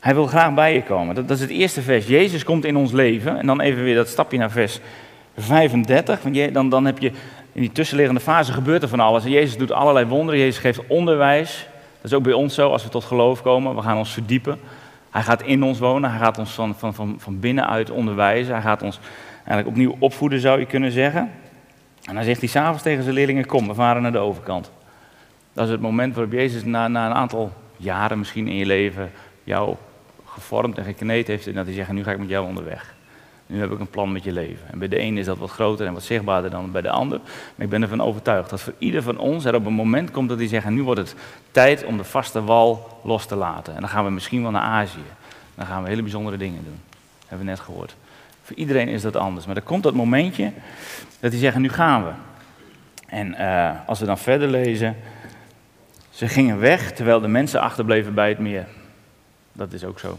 hij 0.00 0.14
wil 0.14 0.26
graag 0.26 0.54
bij 0.54 0.74
je 0.74 0.82
komen. 0.82 1.14
Dat, 1.14 1.28
dat 1.28 1.36
is 1.36 1.42
het 1.42 1.52
eerste 1.52 1.82
vers. 1.82 2.06
Jezus 2.06 2.44
komt 2.44 2.64
in 2.64 2.76
ons 2.76 2.92
leven. 2.92 3.38
En 3.38 3.46
dan 3.46 3.60
even 3.60 3.82
weer 3.82 3.94
dat 3.94 4.08
stapje 4.08 4.38
naar 4.38 4.50
vers 4.50 4.80
35. 5.36 6.22
Want 6.22 6.36
je, 6.36 6.50
dan, 6.50 6.68
dan 6.68 6.84
heb 6.84 6.98
je 6.98 7.10
in 7.52 7.60
die 7.60 7.72
tussenliggende 7.72 8.20
fase 8.20 8.52
gebeurt 8.52 8.82
er 8.82 8.88
van 8.88 9.00
alles. 9.00 9.24
En 9.24 9.30
Jezus 9.30 9.56
doet 9.56 9.72
allerlei 9.72 10.06
wonderen. 10.06 10.40
Jezus 10.40 10.58
geeft 10.58 10.86
onderwijs. 10.86 11.66
Dat 12.00 12.10
is 12.10 12.16
ook 12.16 12.22
bij 12.22 12.32
ons 12.32 12.54
zo 12.54 12.70
als 12.70 12.82
we 12.82 12.88
tot 12.88 13.04
geloof 13.04 13.42
komen. 13.42 13.74
We 13.74 13.82
gaan 13.82 13.96
ons 13.96 14.12
verdiepen. 14.12 14.58
Hij 15.10 15.22
gaat 15.22 15.42
in 15.42 15.62
ons 15.62 15.78
wonen. 15.78 16.10
Hij 16.10 16.18
gaat 16.18 16.38
ons 16.38 16.50
van, 16.50 16.74
van, 16.78 16.94
van, 16.94 17.16
van 17.18 17.40
binnenuit 17.40 17.90
onderwijzen. 17.90 18.54
Hij 18.54 18.62
gaat 18.62 18.82
ons 18.82 18.98
eigenlijk 19.44 19.66
opnieuw 19.66 19.96
opvoeden, 19.98 20.40
zou 20.40 20.58
je 20.58 20.66
kunnen 20.66 20.92
zeggen. 20.92 21.30
En 22.02 22.14
dan 22.14 22.24
zegt 22.24 22.40
hij 22.40 22.48
s'avonds 22.48 22.82
tegen 22.82 23.02
zijn 23.02 23.14
leerlingen: 23.14 23.46
Kom, 23.46 23.66
we 23.66 23.74
varen 23.74 24.02
naar 24.02 24.12
de 24.12 24.18
overkant. 24.18 24.70
Dat 25.52 25.64
is 25.64 25.70
het 25.70 25.80
moment 25.80 26.14
waarop 26.14 26.32
Jezus 26.32 26.64
na, 26.64 26.88
na 26.88 27.06
een 27.06 27.14
aantal 27.14 27.52
jaren 27.76 28.18
misschien 28.18 28.48
in 28.48 28.56
je 28.56 28.66
leven 28.66 29.10
jou 29.44 29.76
gevormd 30.24 30.78
en 30.78 30.84
gekneed 30.84 31.26
heeft. 31.26 31.46
En 31.46 31.54
dat 31.54 31.66
hij 31.66 31.74
zegt: 31.74 31.92
Nu 31.92 32.04
ga 32.04 32.10
ik 32.10 32.18
met 32.18 32.28
jou 32.28 32.46
onderweg. 32.46 32.94
Nu 33.46 33.60
heb 33.60 33.72
ik 33.72 33.80
een 33.80 33.90
plan 33.90 34.12
met 34.12 34.24
je 34.24 34.32
leven. 34.32 34.66
En 34.70 34.78
bij 34.78 34.88
de 34.88 35.00
een 35.00 35.18
is 35.18 35.26
dat 35.26 35.38
wat 35.38 35.50
groter 35.50 35.86
en 35.86 35.92
wat 35.92 36.02
zichtbaarder 36.02 36.50
dan 36.50 36.72
bij 36.72 36.82
de 36.82 36.90
ander. 36.90 37.20
Maar 37.54 37.64
ik 37.64 37.68
ben 37.68 37.82
ervan 37.82 38.00
overtuigd 38.00 38.50
dat 38.50 38.60
voor 38.60 38.74
ieder 38.78 39.02
van 39.02 39.18
ons 39.18 39.44
er 39.44 39.54
op 39.54 39.66
een 39.66 39.72
moment 39.72 40.10
komt 40.10 40.28
dat 40.28 40.38
hij 40.38 40.46
zegt: 40.46 40.68
Nu 40.68 40.82
wordt 40.82 41.00
het 41.00 41.14
tijd 41.50 41.84
om 41.84 41.96
de 41.96 42.04
vaste 42.04 42.44
wal 42.44 43.00
los 43.04 43.26
te 43.26 43.36
laten. 43.36 43.74
En 43.74 43.80
dan 43.80 43.88
gaan 43.88 44.04
we 44.04 44.10
misschien 44.10 44.42
wel 44.42 44.50
naar 44.50 44.62
Azië. 44.62 45.04
Dan 45.54 45.66
gaan 45.66 45.82
we 45.82 45.88
hele 45.88 46.02
bijzondere 46.02 46.36
dingen 46.36 46.64
doen. 46.64 46.80
Dat 47.18 47.28
hebben 47.28 47.46
we 47.46 47.52
net 47.52 47.60
gehoord. 47.60 47.96
Voor 48.42 48.56
iedereen 48.56 48.88
is 48.88 49.02
dat 49.02 49.16
anders. 49.16 49.46
Maar 49.46 49.56
er 49.56 49.62
komt 49.62 49.82
dat 49.82 49.94
momentje 49.94 50.52
dat 51.20 51.30
hij 51.30 51.40
zegt: 51.40 51.58
Nu 51.58 51.68
gaan 51.68 52.04
we. 52.04 52.10
En 53.06 53.34
uh, 53.40 53.70
als 53.86 54.00
we 54.00 54.06
dan 54.06 54.18
verder 54.18 54.48
lezen. 54.48 54.96
Ze 56.10 56.28
gingen 56.28 56.58
weg 56.58 56.92
terwijl 56.92 57.20
de 57.20 57.28
mensen 57.28 57.60
achterbleven 57.60 58.14
bij 58.14 58.28
het 58.28 58.38
meer. 58.38 58.66
Dat 59.52 59.72
is 59.72 59.84
ook 59.84 59.98
zo. 59.98 60.18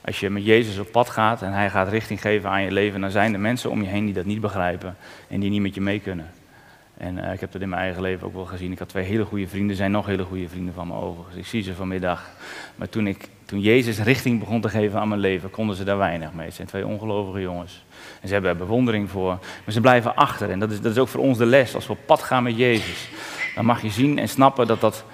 Als 0.00 0.20
je 0.20 0.30
met 0.30 0.44
Jezus 0.44 0.78
op 0.78 0.90
pad 0.90 1.10
gaat 1.10 1.42
en 1.42 1.52
hij 1.52 1.70
gaat 1.70 1.88
richting 1.88 2.20
geven 2.20 2.50
aan 2.50 2.62
je 2.62 2.72
leven, 2.72 3.00
dan 3.00 3.10
zijn 3.10 3.32
er 3.32 3.40
mensen 3.40 3.70
om 3.70 3.82
je 3.82 3.88
heen 3.88 4.04
die 4.04 4.14
dat 4.14 4.24
niet 4.24 4.40
begrijpen 4.40 4.96
en 5.28 5.40
die 5.40 5.50
niet 5.50 5.60
met 5.60 5.74
je 5.74 5.80
mee 5.80 6.00
kunnen. 6.00 6.30
En 6.96 7.18
uh, 7.18 7.32
ik 7.32 7.40
heb 7.40 7.52
dat 7.52 7.62
in 7.62 7.68
mijn 7.68 7.82
eigen 7.82 8.02
leven 8.02 8.26
ook 8.26 8.34
wel 8.34 8.44
gezien. 8.44 8.72
Ik 8.72 8.78
had 8.78 8.88
twee 8.88 9.04
hele 9.04 9.24
goede 9.24 9.48
vrienden, 9.48 9.76
zijn 9.76 9.90
nog 9.90 10.06
hele 10.06 10.24
goede 10.24 10.48
vrienden 10.48 10.74
van 10.74 10.86
me 10.86 10.94
overigens. 10.94 11.36
Ik 11.36 11.46
zie 11.46 11.62
ze 11.62 11.74
vanmiddag. 11.74 12.30
Maar 12.76 12.88
toen, 12.88 13.06
ik, 13.06 13.28
toen 13.44 13.60
Jezus 13.60 13.98
richting 13.98 14.38
begon 14.38 14.60
te 14.60 14.68
geven 14.68 15.00
aan 15.00 15.08
mijn 15.08 15.20
leven, 15.20 15.50
konden 15.50 15.76
ze 15.76 15.84
daar 15.84 15.98
weinig 15.98 16.32
mee. 16.32 16.46
Het 16.46 16.54
zijn 16.54 16.68
twee 16.68 16.86
ongelovige 16.86 17.40
jongens. 17.40 17.84
En 18.20 18.28
ze 18.28 18.32
hebben 18.32 18.50
er 18.50 18.56
bewondering 18.56 19.10
voor. 19.10 19.38
Maar 19.64 19.72
ze 19.72 19.80
blijven 19.80 20.16
achter. 20.16 20.50
En 20.50 20.58
dat 20.58 20.70
is, 20.70 20.80
dat 20.80 20.92
is 20.92 20.98
ook 20.98 21.08
voor 21.08 21.20
ons 21.20 21.38
de 21.38 21.46
les. 21.46 21.74
Als 21.74 21.86
we 21.86 21.92
op 21.92 22.06
pad 22.06 22.22
gaan 22.22 22.42
met 22.42 22.56
Jezus, 22.56 23.08
dan 23.54 23.64
mag 23.64 23.82
je 23.82 23.90
zien 23.90 24.18
en 24.18 24.28
snappen 24.28 24.66
dat 24.66 24.80
dat 24.80 25.04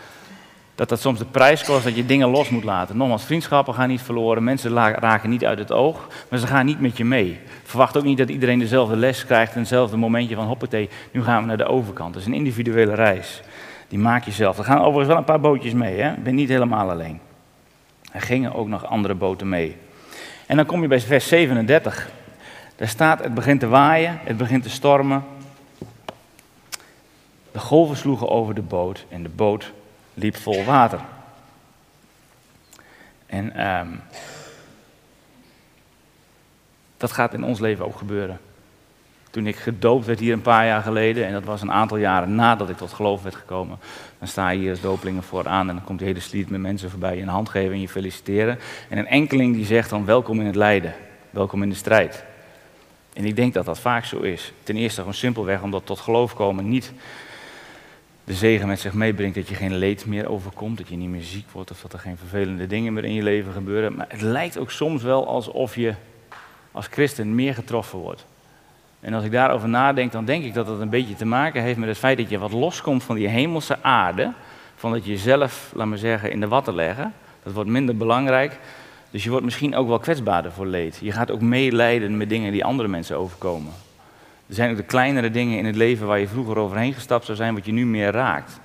dat 0.74 0.88
dat 0.88 1.00
soms 1.00 1.18
de 1.18 1.24
prijs 1.24 1.64
kost 1.64 1.84
dat 1.84 1.96
je 1.96 2.06
dingen 2.06 2.28
los 2.28 2.48
moet 2.48 2.64
laten. 2.64 2.96
Nogmaals, 2.96 3.24
vriendschappen 3.24 3.74
gaan 3.74 3.88
niet 3.88 4.02
verloren, 4.02 4.44
mensen 4.44 4.74
raken 4.74 5.30
niet 5.30 5.44
uit 5.44 5.58
het 5.58 5.72
oog, 5.72 6.08
maar 6.28 6.38
ze 6.38 6.46
gaan 6.46 6.66
niet 6.66 6.80
met 6.80 6.96
je 6.96 7.04
mee. 7.04 7.38
Verwacht 7.62 7.96
ook 7.96 8.04
niet 8.04 8.18
dat 8.18 8.28
iedereen 8.28 8.58
dezelfde 8.58 8.96
les 8.96 9.26
krijgt 9.26 9.52
en 9.52 9.58
hetzelfde 9.58 9.96
momentje 9.96 10.34
van 10.34 10.46
hoppatee, 10.46 10.88
nu 11.10 11.22
gaan 11.22 11.40
we 11.40 11.46
naar 11.46 11.56
de 11.56 11.66
overkant. 11.66 12.12
Dat 12.12 12.22
is 12.22 12.28
een 12.28 12.34
individuele 12.34 12.94
reis. 12.94 13.42
Die 13.88 13.98
maak 13.98 14.24
je 14.24 14.30
zelf. 14.30 14.58
Er 14.58 14.64
gaan 14.64 14.78
overigens 14.78 15.06
wel 15.06 15.16
een 15.16 15.24
paar 15.24 15.40
bootjes 15.40 15.72
mee, 15.72 16.00
hè? 16.00 16.12
ik 16.12 16.22
ben 16.22 16.34
niet 16.34 16.48
helemaal 16.48 16.90
alleen. 16.90 17.20
Er 18.12 18.20
gingen 18.20 18.54
ook 18.54 18.68
nog 18.68 18.86
andere 18.86 19.14
boten 19.14 19.48
mee. 19.48 19.76
En 20.46 20.56
dan 20.56 20.66
kom 20.66 20.82
je 20.82 20.88
bij 20.88 21.00
vers 21.00 21.28
37. 21.28 22.10
Daar 22.76 22.88
staat, 22.88 23.22
het 23.22 23.34
begint 23.34 23.60
te 23.60 23.68
waaien, 23.68 24.18
het 24.24 24.36
begint 24.36 24.62
te 24.62 24.70
stormen. 24.70 25.24
De 27.52 27.58
golven 27.58 27.96
sloegen 27.96 28.28
over 28.28 28.54
de 28.54 28.62
boot 28.62 29.04
en 29.08 29.22
de 29.22 29.28
boot 29.28 29.72
liep 30.14 30.36
vol 30.36 30.64
water. 30.64 31.00
En 33.26 33.66
um, 33.66 34.00
dat 36.96 37.12
gaat 37.12 37.34
in 37.34 37.44
ons 37.44 37.60
leven 37.60 37.84
ook 37.84 37.96
gebeuren. 37.96 38.40
Toen 39.30 39.46
ik 39.46 39.56
gedoopt 39.56 40.06
werd 40.06 40.18
hier 40.18 40.32
een 40.32 40.42
paar 40.42 40.66
jaar 40.66 40.82
geleden, 40.82 41.26
en 41.26 41.32
dat 41.32 41.44
was 41.44 41.62
een 41.62 41.72
aantal 41.72 41.96
jaren 41.96 42.34
nadat 42.34 42.68
ik 42.68 42.76
tot 42.76 42.92
geloof 42.92 43.22
werd 43.22 43.34
gekomen, 43.34 43.78
dan 44.18 44.28
sta 44.28 44.50
je 44.50 44.58
hier 44.58 44.70
als 44.70 44.80
dopelingen 44.80 45.22
vooraan 45.22 45.68
en 45.68 45.74
dan 45.74 45.84
komt 45.84 45.98
de 45.98 46.04
hele 46.04 46.20
sliet 46.20 46.50
met 46.50 46.60
mensen 46.60 46.90
voorbij 46.90 47.16
je 47.16 47.22
een 47.22 47.28
hand 47.28 47.48
geven 47.48 47.72
en 47.72 47.80
je 47.80 47.88
feliciteren. 47.88 48.58
En 48.88 48.98
een 48.98 49.06
enkeling 49.06 49.54
die 49.54 49.64
zegt 49.64 49.90
dan 49.90 50.04
welkom 50.04 50.40
in 50.40 50.46
het 50.46 50.54
lijden, 50.54 50.94
welkom 51.30 51.62
in 51.62 51.68
de 51.68 51.74
strijd. 51.74 52.24
En 53.12 53.24
ik 53.24 53.36
denk 53.36 53.54
dat 53.54 53.64
dat 53.64 53.78
vaak 53.78 54.04
zo 54.04 54.20
is. 54.20 54.52
Ten 54.62 54.76
eerste 54.76 54.98
gewoon 54.98 55.14
simpelweg 55.14 55.62
omdat 55.62 55.86
tot 55.86 55.98
geloof 55.98 56.34
komen 56.34 56.68
niet 56.68 56.92
de 58.24 58.34
zegen 58.34 58.68
met 58.68 58.80
zich 58.80 58.92
meebrengt 58.92 59.34
dat 59.34 59.48
je 59.48 59.54
geen 59.54 59.76
leed 59.76 60.06
meer 60.06 60.28
overkomt, 60.28 60.78
dat 60.78 60.88
je 60.88 60.96
niet 60.96 61.08
meer 61.08 61.22
ziek 61.22 61.50
wordt 61.50 61.70
of 61.70 61.80
dat 61.80 61.92
er 61.92 61.98
geen 61.98 62.16
vervelende 62.16 62.66
dingen 62.66 62.92
meer 62.92 63.04
in 63.04 63.14
je 63.14 63.22
leven 63.22 63.52
gebeuren. 63.52 63.94
Maar 63.94 64.06
het 64.08 64.20
lijkt 64.20 64.58
ook 64.58 64.70
soms 64.70 65.02
wel 65.02 65.26
alsof 65.26 65.76
je 65.76 65.94
als 66.72 66.86
christen 66.86 67.34
meer 67.34 67.54
getroffen 67.54 67.98
wordt. 67.98 68.26
En 69.00 69.14
als 69.14 69.24
ik 69.24 69.30
daarover 69.32 69.68
nadenk, 69.68 70.12
dan 70.12 70.24
denk 70.24 70.44
ik 70.44 70.54
dat 70.54 70.66
dat 70.66 70.80
een 70.80 70.88
beetje 70.88 71.14
te 71.14 71.24
maken 71.24 71.62
heeft 71.62 71.78
met 71.78 71.88
het 71.88 71.98
feit 71.98 72.18
dat 72.18 72.30
je 72.30 72.38
wat 72.38 72.52
loskomt 72.52 73.02
van 73.02 73.16
die 73.16 73.28
hemelse 73.28 73.82
aarde. 73.82 74.32
Van 74.76 74.92
dat 74.92 75.04
je 75.04 75.10
jezelf, 75.10 75.72
laat 75.74 75.86
maar 75.86 75.98
zeggen, 75.98 76.30
in 76.30 76.40
de 76.40 76.48
watten 76.48 76.74
leggen. 76.74 77.14
Dat 77.42 77.52
wordt 77.52 77.70
minder 77.70 77.96
belangrijk. 77.96 78.58
Dus 79.10 79.24
je 79.24 79.30
wordt 79.30 79.44
misschien 79.44 79.76
ook 79.76 79.88
wel 79.88 79.98
kwetsbaarder 79.98 80.52
voor 80.52 80.66
leed. 80.66 80.98
Je 81.00 81.12
gaat 81.12 81.30
ook 81.30 81.40
meelijden 81.40 82.16
met 82.16 82.28
dingen 82.28 82.52
die 82.52 82.64
andere 82.64 82.88
mensen 82.88 83.16
overkomen. 83.16 83.72
Er 84.52 84.58
zijn 84.58 84.70
ook 84.70 84.76
de 84.76 84.82
kleinere 84.82 85.30
dingen 85.30 85.58
in 85.58 85.64
het 85.64 85.76
leven 85.76 86.06
waar 86.06 86.18
je 86.18 86.28
vroeger 86.28 86.58
overheen 86.58 86.94
gestapt 86.94 87.24
zou 87.24 87.36
zijn, 87.36 87.54
wat 87.54 87.64
je 87.64 87.72
nu 87.72 87.86
meer 87.86 88.10
raakt. 88.10 88.60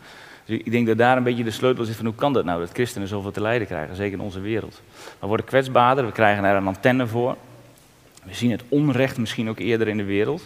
Dus 0.46 0.58
ik 0.58 0.72
denk 0.72 0.88
dat 0.88 0.98
daar 0.98 1.18
een 1.18 1.24
beetje 1.24 1.44
de 1.44 1.52
sleutel 1.52 1.86
zit 1.86 1.96
van 1.96 2.06
hoe 2.06 2.16
kan 2.16 2.34
dat 2.34 2.46
nou, 2.46 2.60
dat 2.60 2.70
christenen 2.74 3.08
zoveel 3.08 3.32
te 3.32 3.42
lijden 3.42 3.68
krijgen, 3.68 3.96
zeker 3.96 4.18
in 4.18 4.24
onze 4.24 4.40
wereld. 4.40 4.82
We 5.20 5.28
worden 5.28 5.46
kwetsbaarder, 5.46 6.06
we 6.06 6.12
krijgen 6.12 6.44
er 6.44 6.56
een 6.56 6.68
antenne 6.68 7.08
voor. 7.08 7.38
We 8.24 8.34
zien 8.34 8.52
het 8.52 8.64
onrecht 8.70 9.18
misschien 9.18 9.50
ook 9.50 9.60
eerder 9.60 9.88
in 9.88 9.98
de 9.98 10.04
wereld. 10.04 10.42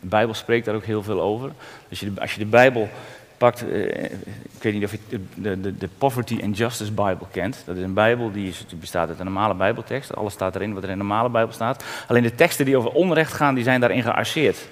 De 0.00 0.06
Bijbel 0.06 0.34
spreekt 0.34 0.64
daar 0.64 0.74
ook 0.74 0.84
heel 0.84 1.02
veel 1.02 1.20
over. 1.20 1.52
Als 1.90 2.00
je 2.00 2.12
als 2.18 2.32
je 2.32 2.38
de 2.38 2.46
Bijbel 2.46 2.88
pakt, 3.36 3.68
eh, 3.68 4.04
ik 4.04 4.62
weet 4.62 4.72
niet 4.72 4.84
of 4.84 4.90
je 4.90 4.98
de, 5.34 5.60
de, 5.60 5.76
de 5.76 5.88
Poverty 5.98 6.40
and 6.42 6.56
Justice 6.56 6.92
Bible 6.92 7.26
kent. 7.30 7.62
Dat 7.66 7.76
is 7.76 7.82
een 7.82 7.94
Bijbel 7.94 8.32
die, 8.32 8.48
is, 8.48 8.64
bestaat 8.80 9.08
uit 9.08 9.18
een 9.18 9.24
normale 9.24 9.54
Bijbeltekst. 9.54 10.16
Alles 10.16 10.32
staat 10.32 10.54
erin 10.54 10.74
wat 10.74 10.82
er 10.82 10.90
in 10.90 10.98
de 10.98 11.04
normale 11.04 11.28
Bijbel 11.28 11.52
staat. 11.52 11.84
Alleen 12.08 12.22
de 12.22 12.34
teksten 12.34 12.64
die 12.64 12.76
over 12.76 12.90
onrecht 12.90 13.32
gaan, 13.32 13.54
die 13.54 13.64
zijn 13.64 13.80
daarin 13.80 14.02
gearseerd. 14.02 14.68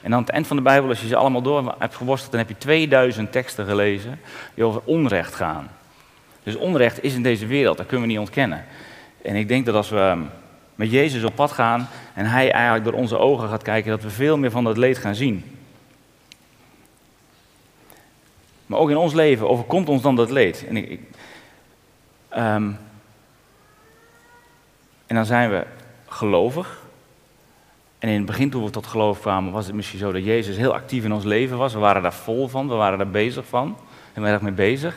En 0.00 0.14
aan 0.14 0.20
het 0.20 0.30
eind 0.30 0.46
van 0.46 0.56
de 0.56 0.62
Bijbel, 0.62 0.88
als 0.88 1.00
je 1.00 1.06
ze 1.06 1.16
allemaal 1.16 1.42
door 1.42 1.74
hebt 1.78 1.94
geworsteld, 1.94 2.30
dan 2.30 2.40
heb 2.40 2.48
je 2.48 2.58
2000 2.58 3.32
teksten 3.32 3.66
gelezen 3.66 4.20
die 4.54 4.64
over 4.64 4.80
onrecht 4.84 5.34
gaan. 5.34 5.68
Dus 6.42 6.56
onrecht 6.56 7.02
is 7.02 7.14
in 7.14 7.22
deze 7.22 7.46
wereld, 7.46 7.76
dat 7.76 7.86
kunnen 7.86 8.06
we 8.06 8.12
niet 8.12 8.20
ontkennen. 8.20 8.64
En 9.22 9.34
ik 9.34 9.48
denk 9.48 9.66
dat 9.66 9.74
als 9.74 9.90
we 9.90 10.16
met 10.74 10.90
Jezus 10.90 11.24
op 11.24 11.34
pad 11.34 11.52
gaan 11.52 11.88
en 12.14 12.26
Hij 12.26 12.52
eigenlijk 12.52 12.84
door 12.84 12.94
onze 12.94 13.18
ogen 13.18 13.48
gaat 13.48 13.62
kijken, 13.62 13.90
dat 13.90 14.02
we 14.02 14.10
veel 14.10 14.38
meer 14.38 14.50
van 14.50 14.64
dat 14.64 14.76
leed 14.76 14.98
gaan 14.98 15.14
zien. 15.14 15.57
Maar 18.68 18.78
ook 18.78 18.90
in 18.90 18.96
ons 18.96 19.12
leven 19.12 19.48
overkomt 19.48 19.88
ons 19.88 20.02
dan 20.02 20.16
dat 20.16 20.30
leed. 20.30 20.64
En, 20.68 20.76
ik, 20.76 21.00
ehm, 22.28 22.70
en 25.06 25.14
dan 25.14 25.26
zijn 25.26 25.50
we 25.50 25.66
gelovig. 26.06 26.86
En 27.98 28.08
in 28.08 28.16
het 28.16 28.26
begin 28.26 28.50
toen 28.50 28.64
we 28.64 28.70
tot 28.70 28.86
geloof 28.86 29.20
kwamen, 29.20 29.52
was 29.52 29.66
het 29.66 29.74
misschien 29.74 29.98
zo 29.98 30.12
dat 30.12 30.24
Jezus 30.24 30.56
heel 30.56 30.74
actief 30.74 31.04
in 31.04 31.12
ons 31.12 31.24
leven 31.24 31.58
was. 31.58 31.72
We 31.72 31.78
waren 31.78 32.02
daar 32.02 32.14
vol 32.14 32.48
van, 32.48 32.68
we 32.68 32.74
waren 32.74 32.98
daar 32.98 33.10
bezig 33.10 33.46
van. 33.46 33.76
En 34.12 34.22
we 34.22 34.28
erg 34.28 34.40
mee 34.40 34.52
bezig. 34.52 34.96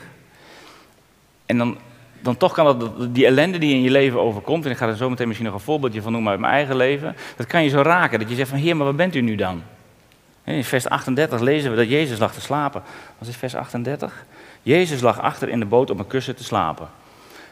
En 1.46 1.58
dan, 1.58 1.78
dan 2.22 2.38
toch 2.38 2.54
kan 2.54 2.66
dat, 2.66 3.16
die 3.16 3.26
ellende 3.26 3.58
die 3.58 3.74
in 3.74 3.82
je 3.82 3.92
leven 3.92 4.22
overkomt, 4.22 4.66
en 4.66 4.72
ik 4.72 4.78
ga 4.78 4.88
er 4.88 4.96
zo 4.96 5.10
meteen 5.10 5.28
misschien 5.28 5.48
nog 5.48 5.58
een 5.58 5.66
voorbeeldje 5.66 6.02
van 6.02 6.12
noemen 6.12 6.32
uit 6.32 6.40
mijn 6.40 6.54
eigen 6.54 6.76
leven, 6.76 7.16
dat 7.36 7.48
kan 7.48 7.64
je 7.64 7.70
zo 7.70 7.82
raken. 7.82 8.20
Dat 8.20 8.30
je 8.30 8.36
zegt 8.36 8.50
van, 8.50 8.58
heer, 8.60 8.76
maar 8.76 8.86
waar 8.86 8.96
bent 8.96 9.16
u 9.16 9.22
nu 9.22 9.36
dan? 9.36 9.64
In 10.56 10.64
vers 10.64 10.88
38 10.88 11.40
lezen 11.40 11.72
we 11.72 11.78
dat 11.78 11.90
Jezus 11.90 12.20
lag 12.20 12.34
te 12.34 12.42
slapen. 12.42 12.84
Wat 13.18 13.28
is 13.28 13.36
vers 13.36 13.56
38? 13.56 14.26
Jezus 14.62 15.02
lag 15.02 15.20
achter 15.20 15.50
in 15.50 15.60
de 15.60 15.66
boot 15.66 15.90
op 15.90 16.00
een 16.00 16.08
kussen 16.08 16.36
te 16.36 16.44
slapen. 16.44 16.90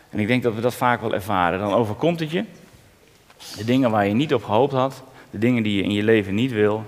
En 0.10 0.20
ik 0.20 0.28
denk 0.28 0.44
dat 0.44 0.56
we 0.56 0.62
dat 0.62 0.76
vaak 0.76 1.02
wel 1.02 1.14
ervaren. 1.14 1.60
Dan 1.60 1.74
overkomt 1.74 2.20
het 2.20 2.32
je. 2.32 2.46
De 3.58 3.64
dingen 3.64 3.92
waar 3.92 4.08
je 4.08 4.14
niet 4.14 4.34
op 4.34 4.44
gehoopt 4.44 4.74
had. 4.74 5.04
De 5.30 5.38
dingen 5.38 5.64
die 5.64 5.76
je 5.76 5.84
in 5.84 5.92
je 5.92 6.04
leven 6.04 6.36
niet 6.36 6.52
wil. 6.52 6.86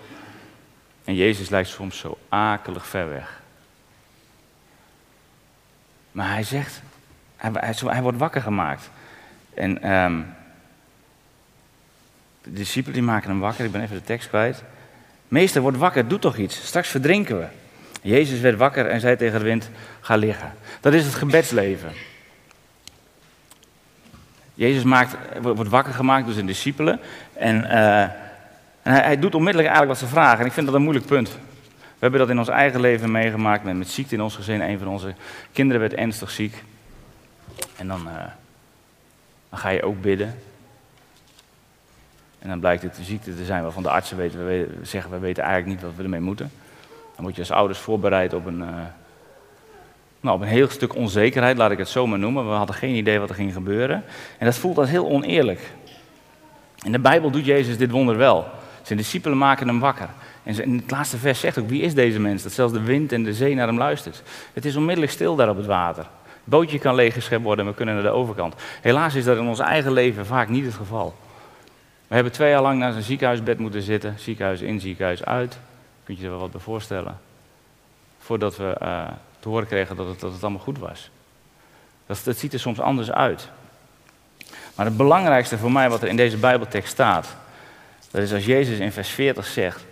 En 1.03 1.15
Jezus 1.15 1.49
lijkt 1.49 1.69
soms 1.69 1.97
zo 1.97 2.17
akelig 2.29 2.87
ver 2.87 3.09
weg. 3.09 3.41
Maar 6.11 6.31
hij 6.31 6.43
zegt, 6.43 6.81
hij, 7.35 7.51
hij, 7.85 8.01
wordt 8.01 8.17
wakker 8.17 8.41
gemaakt. 8.41 8.89
En 9.53 9.91
um, 9.91 10.33
de 12.43 12.53
discipelen 12.53 12.93
die 12.93 13.03
maken 13.03 13.29
hem 13.29 13.39
wakker. 13.39 13.65
Ik 13.65 13.71
ben 13.71 13.81
even 13.81 13.95
de 13.95 14.03
tekst 14.03 14.27
kwijt. 14.27 14.63
Meester, 15.31 15.61
word 15.61 15.77
wakker, 15.77 16.07
doe 16.07 16.19
toch 16.19 16.37
iets. 16.37 16.65
Straks 16.65 16.89
verdrinken 16.89 17.39
we. 17.39 17.45
Jezus 18.01 18.39
werd 18.39 18.57
wakker 18.57 18.85
en 18.85 18.99
zei 18.99 19.15
tegen 19.15 19.39
de 19.39 19.45
wind: 19.45 19.69
Ga 20.01 20.15
liggen. 20.15 20.53
Dat 20.79 20.93
is 20.93 21.05
het 21.05 21.13
gebedsleven. 21.13 21.91
Jezus 24.53 24.83
maakt, 24.83 25.15
wordt 25.41 25.69
wakker 25.69 25.93
gemaakt 25.93 26.25
door 26.25 26.33
zijn 26.33 26.45
discipelen. 26.45 26.99
En, 27.33 27.63
uh, 27.63 28.01
en 28.01 28.11
hij, 28.81 29.01
hij, 29.01 29.19
doet 29.19 29.35
onmiddellijk 29.35 29.73
eigenlijk 29.73 29.99
wat 29.99 30.09
ze 30.09 30.15
vragen. 30.15 30.39
En 30.39 30.45
ik 30.45 30.51
vind 30.51 30.65
dat 30.65 30.75
een 30.75 30.81
moeilijk 30.81 31.05
punt. 31.05 31.29
We 31.79 31.99
hebben 31.99 32.19
dat 32.19 32.29
in 32.29 32.39
ons 32.39 32.47
eigen 32.47 32.81
leven 32.81 33.11
meegemaakt 33.11 33.63
met, 33.63 33.77
met 33.77 33.89
ziekte 33.89 34.15
in 34.15 34.21
ons 34.21 34.35
gezin. 34.35 34.61
Een 34.61 34.79
van 34.79 34.87
onze 34.87 35.13
kinderen 35.51 35.81
werd 35.81 35.93
ernstig 35.93 36.31
ziek. 36.31 36.63
En 37.77 37.87
dan, 37.87 38.07
uh, 38.07 38.13
dan 39.49 39.59
ga 39.59 39.69
je 39.69 39.83
ook 39.83 40.01
bidden. 40.01 40.35
En 42.41 42.49
dan 42.49 42.59
blijkt 42.59 42.81
het 42.81 42.97
een 42.97 43.03
ziekte 43.03 43.35
te 43.35 43.45
zijn 43.45 43.63
waarvan 43.63 43.83
de 43.83 43.89
artsen 43.89 44.17
weten, 44.17 44.45
we 44.45 44.69
zeggen, 44.81 45.11
we 45.11 45.19
weten 45.19 45.43
eigenlijk 45.43 45.73
niet 45.73 45.85
wat 45.85 45.95
we 45.97 46.03
ermee 46.03 46.19
moeten. 46.19 46.51
Dan 47.15 47.23
word 47.23 47.35
je 47.35 47.41
als 47.41 47.51
ouders 47.51 47.79
voorbereid 47.79 48.33
op 48.33 48.45
een, 48.45 48.59
uh, 48.59 48.67
nou, 50.19 50.35
op 50.35 50.41
een 50.41 50.47
heel 50.47 50.69
stuk 50.69 50.95
onzekerheid, 50.95 51.57
laat 51.57 51.71
ik 51.71 51.77
het 51.77 51.89
zo 51.89 52.07
maar 52.07 52.19
noemen. 52.19 52.49
We 52.49 52.55
hadden 52.55 52.75
geen 52.75 52.95
idee 52.95 53.19
wat 53.19 53.29
er 53.29 53.35
ging 53.35 53.53
gebeuren. 53.53 54.03
En 54.37 54.45
dat 54.45 54.57
voelt 54.57 54.77
als 54.77 54.89
heel 54.89 55.09
oneerlijk. 55.09 55.71
In 56.83 56.91
de 56.91 56.99
Bijbel 56.99 57.31
doet 57.31 57.45
Jezus 57.45 57.77
dit 57.77 57.91
wonder 57.91 58.17
wel. 58.17 58.47
Zijn 58.81 58.97
discipelen 58.97 59.37
maken 59.37 59.67
hem 59.67 59.79
wakker. 59.79 60.09
En 60.43 60.63
in 60.63 60.77
het 60.77 60.91
laatste 60.91 61.17
vers 61.17 61.39
zegt 61.39 61.59
ook, 61.59 61.69
wie 61.69 61.81
is 61.81 61.93
deze 61.93 62.19
mens? 62.19 62.43
Dat 62.43 62.51
zelfs 62.51 62.73
de 62.73 62.81
wind 62.81 63.11
en 63.11 63.23
de 63.23 63.33
zee 63.33 63.55
naar 63.55 63.67
hem 63.67 63.77
luistert. 63.77 64.23
Het 64.53 64.65
is 64.65 64.75
onmiddellijk 64.75 65.11
stil 65.11 65.35
daar 65.35 65.49
op 65.49 65.57
het 65.57 65.65
water. 65.65 66.03
Het 66.23 66.43
bootje 66.43 66.79
kan 66.79 66.95
leeggeschept 66.95 67.43
worden 67.43 67.65
en 67.65 67.71
we 67.71 67.77
kunnen 67.77 67.95
naar 67.95 68.03
de 68.03 68.09
overkant. 68.09 68.55
Helaas 68.81 69.15
is 69.15 69.23
dat 69.23 69.37
in 69.37 69.47
ons 69.47 69.59
eigen 69.59 69.91
leven 69.91 70.25
vaak 70.25 70.49
niet 70.49 70.65
het 70.65 70.73
geval. 70.73 71.15
We 72.11 72.17
hebben 72.17 72.33
twee 72.35 72.49
jaar 72.49 72.61
lang 72.61 72.79
naar 72.79 72.91
zijn 72.91 73.03
ziekenhuisbed 73.03 73.59
moeten 73.59 73.81
zitten. 73.81 74.15
Ziekenhuis 74.19 74.61
in, 74.61 74.79
ziekenhuis 74.79 75.25
uit. 75.25 75.57
Kunt 76.03 76.17
je 76.17 76.23
er 76.23 76.29
wel 76.29 76.39
wat 76.39 76.51
bij 76.51 76.61
voorstellen. 76.61 77.19
Voordat 78.19 78.57
we 78.57 78.77
uh, 78.81 79.07
te 79.39 79.49
horen 79.49 79.67
kregen 79.67 79.95
dat 79.95 80.07
het, 80.07 80.19
dat 80.19 80.33
het 80.33 80.41
allemaal 80.41 80.61
goed 80.61 80.79
was. 80.79 81.09
Dat, 82.05 82.21
dat 82.23 82.37
ziet 82.37 82.53
er 82.53 82.59
soms 82.59 82.79
anders 82.79 83.11
uit. 83.11 83.49
Maar 84.75 84.85
het 84.85 84.97
belangrijkste 84.97 85.57
voor 85.57 85.71
mij 85.71 85.89
wat 85.89 86.01
er 86.01 86.07
in 86.07 86.15
deze 86.15 86.37
Bijbeltekst 86.37 86.91
staat. 86.91 87.35
Dat 88.11 88.21
is 88.21 88.33
als 88.33 88.45
Jezus 88.45 88.79
in 88.79 88.91
vers 88.91 89.09
40 89.09 89.45
zegt. 89.45 89.85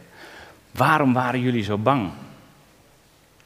Waarom 0.71 1.13
waren 1.13 1.39
jullie 1.39 1.63
zo 1.63 1.77
bang? 1.77 2.12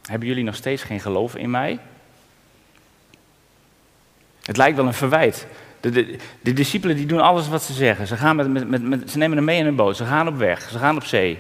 Hebben 0.01 0.27
jullie 0.27 0.43
nog 0.43 0.55
steeds 0.55 0.83
geen 0.83 0.99
geloof 0.99 1.36
in 1.36 1.49
mij? 1.49 1.79
Het 4.43 4.57
lijkt 4.57 4.77
wel 4.77 4.88
een 4.88 4.93
verwijt. 4.93 5.47
De, 5.91 6.17
de, 6.41 6.53
discipelen 6.53 6.95
die 6.95 7.05
doen 7.05 7.21
alles 7.21 7.47
wat 7.47 7.63
ze 7.63 7.73
zeggen. 7.73 8.07
Ze, 8.07 8.17
gaan 8.17 8.35
met, 8.35 8.67
met, 8.69 8.83
met, 8.83 9.11
ze 9.11 9.17
nemen 9.17 9.37
hem 9.37 9.45
mee 9.45 9.59
in 9.59 9.65
een 9.65 9.75
boot. 9.75 9.97
Ze 9.97 10.05
gaan 10.05 10.27
op 10.27 10.37
weg. 10.37 10.69
Ze 10.69 10.77
gaan 10.77 10.95
op 10.95 11.03
zee. 11.03 11.39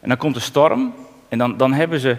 En 0.00 0.08
dan 0.08 0.16
komt 0.16 0.34
de 0.34 0.40
storm. 0.40 0.94
En 1.28 1.38
dan, 1.38 1.56
dan 1.56 1.72
hebben 1.72 2.00
ze 2.00 2.16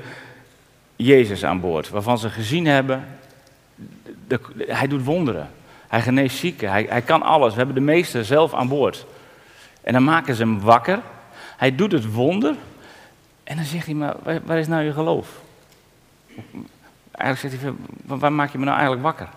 Jezus 0.96 1.46
aan 1.46 1.60
boord. 1.60 1.90
Waarvan 1.90 2.18
ze 2.18 2.30
gezien 2.30 2.66
hebben. 2.66 3.08
Hij 4.58 4.88
doet 4.88 5.04
wonderen. 5.04 5.50
Hij 5.88 6.02
geneest 6.02 6.38
zieken. 6.38 6.70
Hij, 6.70 6.86
hij 6.90 7.02
kan 7.02 7.22
alles. 7.22 7.52
We 7.52 7.58
hebben 7.58 7.76
de 7.76 7.82
meester 7.82 8.26
zelf 8.26 8.54
aan 8.54 8.68
boord. 8.68 9.06
En 9.82 9.94
dan 9.94 10.04
maken 10.04 10.36
ze 10.36 10.42
hem 10.42 10.60
wakker. 10.60 11.00
Hij 11.58 11.76
doet 11.76 11.92
het 11.92 12.12
wonder. 12.12 12.56
En 13.44 13.56
dan 13.56 13.66
zegt 13.66 13.86
hij, 13.86 13.96
maar 13.96 14.16
waar, 14.24 14.40
waar 14.46 14.58
is 14.58 14.68
nou 14.68 14.84
je 14.84 14.94
geloof? 14.94 15.42
Eigenlijk 17.12 17.56
zegt 17.56 17.62
hij, 17.64 17.74
waar 18.20 18.34
maak 18.34 18.52
je 18.52 18.58
me 18.58 18.66
nou 18.66 18.78
eigenlijk 18.78 19.06
wakker? 19.06 19.30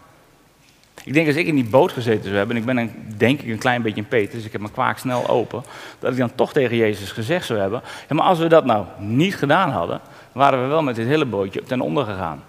Ik 1.04 1.12
denk 1.12 1.26
als 1.26 1.36
ik 1.36 1.46
in 1.46 1.54
die 1.54 1.64
boot 1.64 1.92
gezeten 1.92 2.24
zou 2.24 2.36
hebben, 2.36 2.56
en 2.56 2.62
ik 2.62 2.68
ben 2.74 3.16
denk 3.16 3.40
ik 3.40 3.48
een 3.48 3.58
klein 3.58 3.82
beetje 3.82 4.00
een 4.00 4.08
Peter, 4.08 4.34
dus 4.34 4.44
ik 4.44 4.52
heb 4.52 4.60
mijn 4.60 4.72
kwaak 4.72 4.98
snel 4.98 5.28
open, 5.28 5.64
dat 5.98 6.12
ik 6.12 6.18
dan 6.18 6.34
toch 6.34 6.52
tegen 6.52 6.76
Jezus 6.76 7.12
gezegd 7.12 7.46
zou 7.46 7.58
hebben, 7.58 7.82
ja, 8.08 8.14
maar 8.14 8.24
als 8.24 8.38
we 8.38 8.46
dat 8.46 8.64
nou 8.64 8.86
niet 8.98 9.36
gedaan 9.36 9.70
hadden, 9.70 10.00
waren 10.32 10.62
we 10.62 10.66
wel 10.66 10.82
met 10.82 10.96
dit 10.96 11.06
hele 11.06 11.24
bootje 11.24 11.62
ten 11.62 11.80
onder 11.80 12.04
gegaan. 12.04 12.42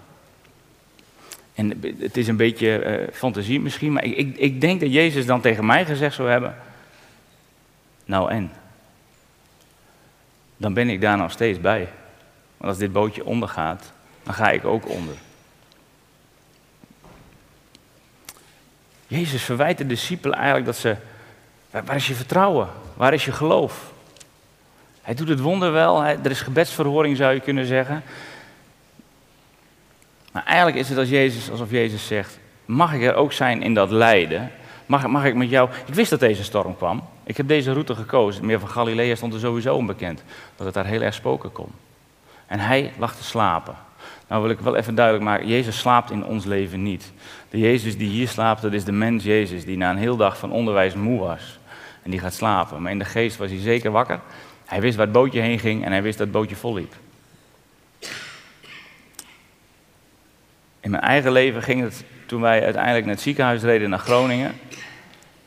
En 1.54 1.80
het 1.98 2.16
is 2.16 2.28
een 2.28 2.36
beetje 2.36 3.00
uh, 3.00 3.06
fantasie 3.12 3.60
misschien, 3.60 3.92
maar 3.92 4.04
ik, 4.04 4.16
ik, 4.16 4.36
ik 4.36 4.60
denk 4.60 4.80
dat 4.80 4.92
Jezus 4.92 5.26
dan 5.26 5.40
tegen 5.40 5.66
mij 5.66 5.84
gezegd 5.84 6.14
zou 6.14 6.30
hebben, 6.30 6.56
nou 8.04 8.30
en? 8.30 8.52
Dan 10.56 10.74
ben 10.74 10.88
ik 10.88 11.00
daar 11.00 11.16
nog 11.16 11.30
steeds 11.30 11.60
bij. 11.60 11.88
Want 12.56 12.70
als 12.70 12.78
dit 12.78 12.92
bootje 12.92 13.24
ondergaat, 13.24 13.92
dan 14.22 14.34
ga 14.34 14.50
ik 14.50 14.64
ook 14.64 14.88
onder. 14.88 15.14
Jezus 19.14 19.42
verwijt 19.42 19.78
de 19.78 19.86
discipelen 19.86 20.36
eigenlijk 20.36 20.66
dat 20.66 20.76
ze. 20.76 20.96
Waar 21.70 21.96
is 21.96 22.06
je 22.06 22.14
vertrouwen? 22.14 22.68
Waar 22.94 23.12
is 23.12 23.24
je 23.24 23.32
geloof? 23.32 23.92
Hij 25.02 25.14
doet 25.14 25.28
het 25.28 25.40
wonder 25.40 25.72
wel. 25.72 26.04
er 26.04 26.30
is 26.30 26.40
gebedsverhoring, 26.40 27.16
zou 27.16 27.34
je 27.34 27.40
kunnen 27.40 27.66
zeggen. 27.66 28.02
Maar 30.32 30.44
eigenlijk 30.44 30.76
is 30.76 30.88
het 30.88 30.98
als 30.98 31.08
Jezus, 31.08 31.50
alsof 31.50 31.70
Jezus 31.70 32.06
zegt: 32.06 32.38
Mag 32.64 32.92
ik 32.92 33.02
er 33.02 33.14
ook 33.14 33.32
zijn 33.32 33.62
in 33.62 33.74
dat 33.74 33.90
lijden? 33.90 34.50
Mag, 34.86 35.06
mag 35.06 35.24
ik 35.24 35.34
met 35.34 35.50
jou. 35.50 35.70
Ik 35.86 35.94
wist 35.94 36.10
dat 36.10 36.20
deze 36.20 36.44
storm 36.44 36.76
kwam. 36.76 37.08
Ik 37.24 37.36
heb 37.36 37.48
deze 37.48 37.72
route 37.72 37.94
gekozen. 37.94 38.46
Meer 38.46 38.60
van 38.60 38.68
Galilea 38.68 39.14
stond 39.14 39.34
er 39.34 39.40
sowieso 39.40 39.74
onbekend. 39.74 40.22
Dat 40.56 40.66
het 40.66 40.74
daar 40.74 40.86
heel 40.86 41.00
erg 41.00 41.14
spoken 41.14 41.52
kon. 41.52 41.72
En 42.46 42.58
hij 42.58 42.92
lag 42.98 43.16
te 43.16 43.24
slapen. 43.24 43.74
Nou 44.28 44.42
wil 44.42 44.50
ik 44.50 44.60
wel 44.60 44.76
even 44.76 44.94
duidelijk 44.94 45.24
maken, 45.24 45.48
Jezus 45.48 45.78
slaapt 45.78 46.10
in 46.10 46.24
ons 46.24 46.44
leven 46.44 46.82
niet. 46.82 47.12
De 47.50 47.58
Jezus 47.58 47.96
die 47.96 48.08
hier 48.08 48.28
slaapt, 48.28 48.62
dat 48.62 48.72
is 48.72 48.84
de 48.84 48.92
mens 48.92 49.24
Jezus 49.24 49.64
die 49.64 49.76
na 49.76 49.90
een 49.90 49.96
heel 49.96 50.16
dag 50.16 50.38
van 50.38 50.52
onderwijs 50.52 50.94
moe 50.94 51.18
was. 51.18 51.58
En 52.02 52.10
die 52.10 52.20
gaat 52.20 52.34
slapen. 52.34 52.82
Maar 52.82 52.92
in 52.92 52.98
de 52.98 53.04
geest 53.04 53.36
was 53.36 53.50
hij 53.50 53.60
zeker 53.60 53.90
wakker. 53.90 54.20
Hij 54.64 54.80
wist 54.80 54.96
waar 54.96 55.06
het 55.06 55.14
bootje 55.14 55.40
heen 55.40 55.58
ging 55.58 55.84
en 55.84 55.92
hij 55.92 56.02
wist 56.02 56.18
dat 56.18 56.26
het 56.26 56.36
bootje 56.36 56.56
vol 56.56 56.74
liep. 56.74 56.94
In 60.80 60.90
mijn 60.90 61.02
eigen 61.02 61.32
leven 61.32 61.62
ging 61.62 61.82
het 61.82 62.04
toen 62.26 62.40
wij 62.40 62.64
uiteindelijk 62.64 63.04
naar 63.04 63.14
het 63.14 63.22
ziekenhuis 63.22 63.62
reden 63.62 63.90
naar 63.90 63.98
Groningen. 63.98 64.52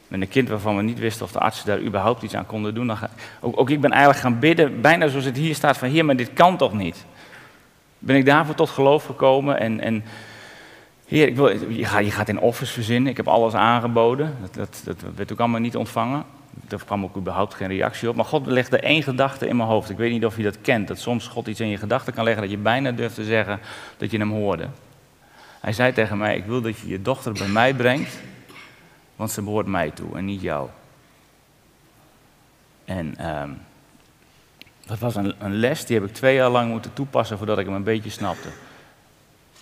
Met 0.08 0.22
een 0.22 0.28
kind 0.28 0.50
waarvan 0.50 0.76
we 0.76 0.82
niet 0.82 1.00
wisten 1.00 1.26
of 1.26 1.32
de 1.32 1.40
artsen 1.40 1.66
daar 1.66 1.80
überhaupt 1.80 2.24
iets 2.24 2.36
aan 2.36 2.46
konden 2.46 2.74
doen. 2.74 2.92
Ook, 3.40 3.60
ook 3.60 3.70
ik 3.70 3.82
ben 3.82 3.92
eigenlijk 3.92 4.22
gaan 4.22 4.40
bidden, 4.40 4.82
bijna 4.82 5.08
zoals 5.08 5.26
het 5.26 5.38
hier 5.38 5.56
staat: 5.56 5.78
van 5.78 5.90
hier, 5.90 6.06
maar 6.06 6.16
dit 6.16 6.34
kan 6.34 6.58
toch 6.58 6.74
niet? 6.74 7.06
Ben 8.00 8.16
ik 8.16 8.26
daarvoor 8.26 8.56
tot 8.56 8.70
geloof 8.70 9.06
gekomen. 9.06 9.60
En, 9.60 9.80
en 9.80 10.04
Heer, 11.08 11.28
ik 11.28 11.36
wil, 11.36 11.72
je, 11.72 11.86
gaat, 11.86 12.06
je 12.06 12.12
gaat 12.12 12.30
in 12.30 12.40
offers 12.40 12.72
verzinnen. 12.72 13.12
Ik 13.12 13.18
heb 13.18 13.28
alles 13.28 13.54
aangeboden. 13.54 14.38
Dat, 14.42 14.54
dat, 14.54 14.82
dat 14.84 15.16
werd 15.16 15.32
ook 15.32 15.40
allemaal 15.40 15.60
niet 15.60 15.76
ontvangen. 15.76 16.24
Daar 16.52 16.86
kwam 16.86 17.04
ook 17.04 17.18
überhaupt 17.18 17.54
geen 17.54 17.68
reactie 17.68 18.10
op. 18.10 18.16
Maar 18.16 18.26
God 18.26 18.46
legde 18.46 18.80
één 18.80 19.04
gedachte 19.04 19.48
in 19.48 19.56
mijn 19.56 19.70
hoofd. 19.70 19.90
Ik 19.90 19.98
weet 19.98 20.12
niet 20.12 20.26
of 20.26 20.38
je 20.38 20.44
dat 20.44 20.62
kent. 20.62 20.88
Dat 20.88 21.00
soms 21.00 21.28
God 21.28 21.48
iets 21.48 21.60
in 21.60 21.68
je 21.68 21.78
gedachten 21.78 22.14
kan 22.14 22.24
leggen 22.24 22.42
dat 22.42 22.52
je 22.52 22.58
bijna 22.58 22.92
durft 22.92 23.16
te 23.16 23.24
zeggen 23.24 23.60
dat 23.98 24.12
je 24.12 24.18
hem 24.18 24.32
hoorde. 24.32 24.68
Hij 25.60 25.74
zei 25.74 25.94
tegen 25.94 26.18
mij, 26.18 26.36
ik 26.36 26.46
wil 26.46 26.62
dat 26.62 26.80
je 26.80 26.88
je 26.88 27.02
dochter 27.02 27.34
bij 27.34 27.48
mij 27.48 27.74
brengt. 27.74 28.20
Want 29.16 29.32
ze 29.32 29.42
behoort 29.42 29.68
mij 29.68 29.92
toe 29.92 30.18
en 30.18 30.26
niet 30.26 30.42
jou. 30.42 30.70
En... 32.86 33.28
Um, 33.42 33.60
Dat 34.88 35.00
was 35.00 35.16
een, 35.16 35.34
een, 35.40 35.56
les, 35.56 35.86
die 35.86 36.00
heb 36.00 36.08
ik 36.08 36.14
twee 36.14 36.36
jaar 36.36 36.50
lang 36.50 36.72
moeten 36.72 36.94
toepassen 36.94 37.38
voordat 37.38 37.60
ik 37.60 37.66
hem 37.66 37.76
een 37.76 37.84
beetje 37.84 38.10
snapte. 38.10 38.48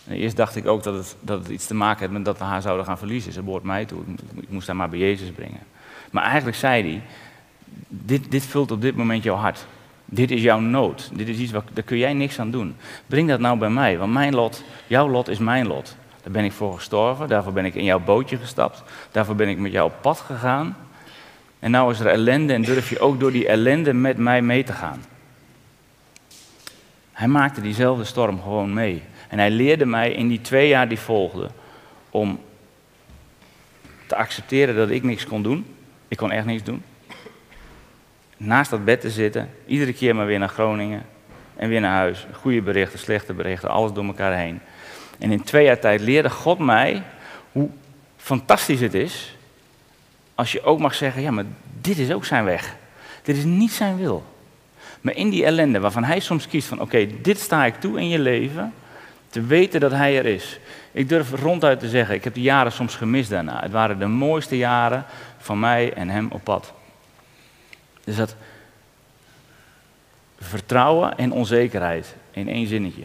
En 0.07 0.15
eerst 0.15 0.35
dacht 0.35 0.55
ik 0.55 0.67
ook 0.67 0.83
dat 0.83 0.93
het, 0.93 1.15
dat 1.19 1.39
het 1.39 1.49
iets 1.49 1.65
te 1.65 1.73
maken 1.73 2.01
had 2.01 2.11
met 2.11 2.25
dat 2.25 2.37
we 2.37 2.43
haar 2.43 2.61
zouden 2.61 2.85
gaan 2.85 2.97
verliezen. 2.97 3.33
Ze 3.33 3.41
behoort 3.41 3.63
mij 3.63 3.85
toe, 3.85 4.01
ik 4.35 4.49
moest 4.49 4.67
haar 4.67 4.75
maar 4.75 4.89
bij 4.89 4.99
Jezus 4.99 5.29
brengen. 5.29 5.59
Maar 6.11 6.23
eigenlijk 6.23 6.57
zei 6.57 6.81
hij, 6.83 7.01
dit, 7.87 8.31
dit 8.31 8.45
vult 8.45 8.71
op 8.71 8.81
dit 8.81 8.95
moment 8.95 9.23
jouw 9.23 9.35
hart. 9.35 9.65
Dit 10.05 10.31
is 10.31 10.41
jouw 10.41 10.59
nood. 10.59 11.09
Dit 11.13 11.27
is 11.27 11.37
iets 11.37 11.51
waar, 11.51 11.63
daar 11.73 11.83
kun 11.83 11.97
jij 11.97 12.13
niks 12.13 12.39
aan 12.39 12.51
doen. 12.51 12.75
Breng 13.07 13.29
dat 13.29 13.39
nou 13.39 13.57
bij 13.57 13.69
mij, 13.69 13.97
want 13.97 14.13
mijn 14.13 14.35
lot, 14.35 14.63
jouw 14.87 15.09
lot 15.09 15.27
is 15.27 15.37
mijn 15.37 15.67
lot. 15.67 15.95
Daar 16.23 16.31
ben 16.31 16.43
ik 16.43 16.51
voor 16.51 16.73
gestorven, 16.75 17.27
daarvoor 17.27 17.53
ben 17.53 17.65
ik 17.65 17.75
in 17.75 17.83
jouw 17.83 17.99
bootje 17.99 18.37
gestapt, 18.37 18.83
daarvoor 19.11 19.35
ben 19.35 19.49
ik 19.49 19.57
met 19.57 19.71
jou 19.71 19.85
op 19.85 20.01
pad 20.01 20.19
gegaan. 20.19 20.77
En 21.59 21.71
nou 21.71 21.91
is 21.91 21.99
er 21.99 22.07
ellende 22.07 22.53
en 22.53 22.61
durf 22.61 22.89
je 22.89 22.99
ook 22.99 23.19
door 23.19 23.31
die 23.31 23.47
ellende 23.47 23.93
met 23.93 24.17
mij 24.17 24.41
mee 24.41 24.63
te 24.63 24.73
gaan. 24.73 25.03
Hij 27.15 27.27
maakte 27.27 27.61
diezelfde 27.61 28.03
storm 28.03 28.41
gewoon 28.41 28.73
mee. 28.73 29.03
En 29.27 29.39
hij 29.39 29.49
leerde 29.49 29.85
mij 29.85 30.11
in 30.11 30.27
die 30.27 30.41
twee 30.41 30.67
jaar 30.67 30.87
die 30.87 30.99
volgden 30.99 31.51
om 32.09 32.39
te 34.07 34.15
accepteren 34.15 34.75
dat 34.75 34.89
ik 34.89 35.03
niks 35.03 35.25
kon 35.25 35.43
doen. 35.43 35.65
Ik 36.07 36.17
kon 36.17 36.31
echt 36.31 36.45
niks 36.45 36.63
doen. 36.63 36.83
Naast 38.37 38.69
dat 38.69 38.85
bed 38.85 39.01
te 39.01 39.09
zitten, 39.09 39.49
iedere 39.65 39.93
keer 39.93 40.15
maar 40.15 40.25
weer 40.25 40.39
naar 40.39 40.49
Groningen 40.49 41.05
en 41.55 41.69
weer 41.69 41.81
naar 41.81 41.95
huis. 41.95 42.25
Goede 42.31 42.61
berichten, 42.61 42.99
slechte 42.99 43.33
berichten, 43.33 43.69
alles 43.69 43.91
door 43.91 44.05
elkaar 44.05 44.37
heen. 44.37 44.59
En 45.19 45.31
in 45.31 45.43
twee 45.43 45.65
jaar 45.65 45.79
tijd 45.79 46.01
leerde 46.01 46.29
God 46.29 46.59
mij 46.59 47.03
hoe 47.51 47.69
fantastisch 48.17 48.79
het 48.79 48.93
is 48.93 49.35
als 50.35 50.51
je 50.51 50.63
ook 50.63 50.79
mag 50.79 50.95
zeggen, 50.95 51.21
ja, 51.21 51.31
maar 51.31 51.45
dit 51.81 51.97
is 51.97 52.11
ook 52.11 52.25
zijn 52.25 52.43
weg. 52.43 52.75
Dit 53.23 53.37
is 53.37 53.43
niet 53.43 53.71
zijn 53.71 53.97
wil. 53.97 54.34
Maar 55.05 55.15
in 55.15 55.29
die 55.29 55.45
ellende 55.45 55.79
waarvan 55.79 56.03
hij 56.03 56.19
soms 56.19 56.47
kiest 56.47 56.67
van, 56.67 56.81
oké, 56.81 57.07
dit 57.21 57.39
sta 57.39 57.65
ik 57.65 57.75
toe 57.75 57.99
in 57.99 58.07
je 58.07 58.19
leven, 58.19 58.73
te 59.29 59.41
weten 59.41 59.79
dat 59.79 59.91
hij 59.91 60.17
er 60.17 60.25
is. 60.25 60.59
Ik 60.91 61.09
durf 61.09 61.31
ronduit 61.31 61.79
te 61.79 61.89
zeggen, 61.89 62.15
ik 62.15 62.23
heb 62.23 62.33
die 62.33 62.43
jaren 62.43 62.71
soms 62.71 62.95
gemist 62.95 63.29
daarna. 63.29 63.61
Het 63.61 63.71
waren 63.71 63.99
de 63.99 64.07
mooiste 64.07 64.57
jaren 64.57 65.05
van 65.37 65.59
mij 65.59 65.93
en 65.93 66.09
hem 66.09 66.27
op 66.31 66.43
pad. 66.43 66.73
Dus 68.03 68.15
dat 68.15 68.35
vertrouwen 70.39 71.17
en 71.17 71.31
onzekerheid 71.31 72.15
in 72.31 72.49
één 72.49 72.67
zinnetje. 72.67 73.03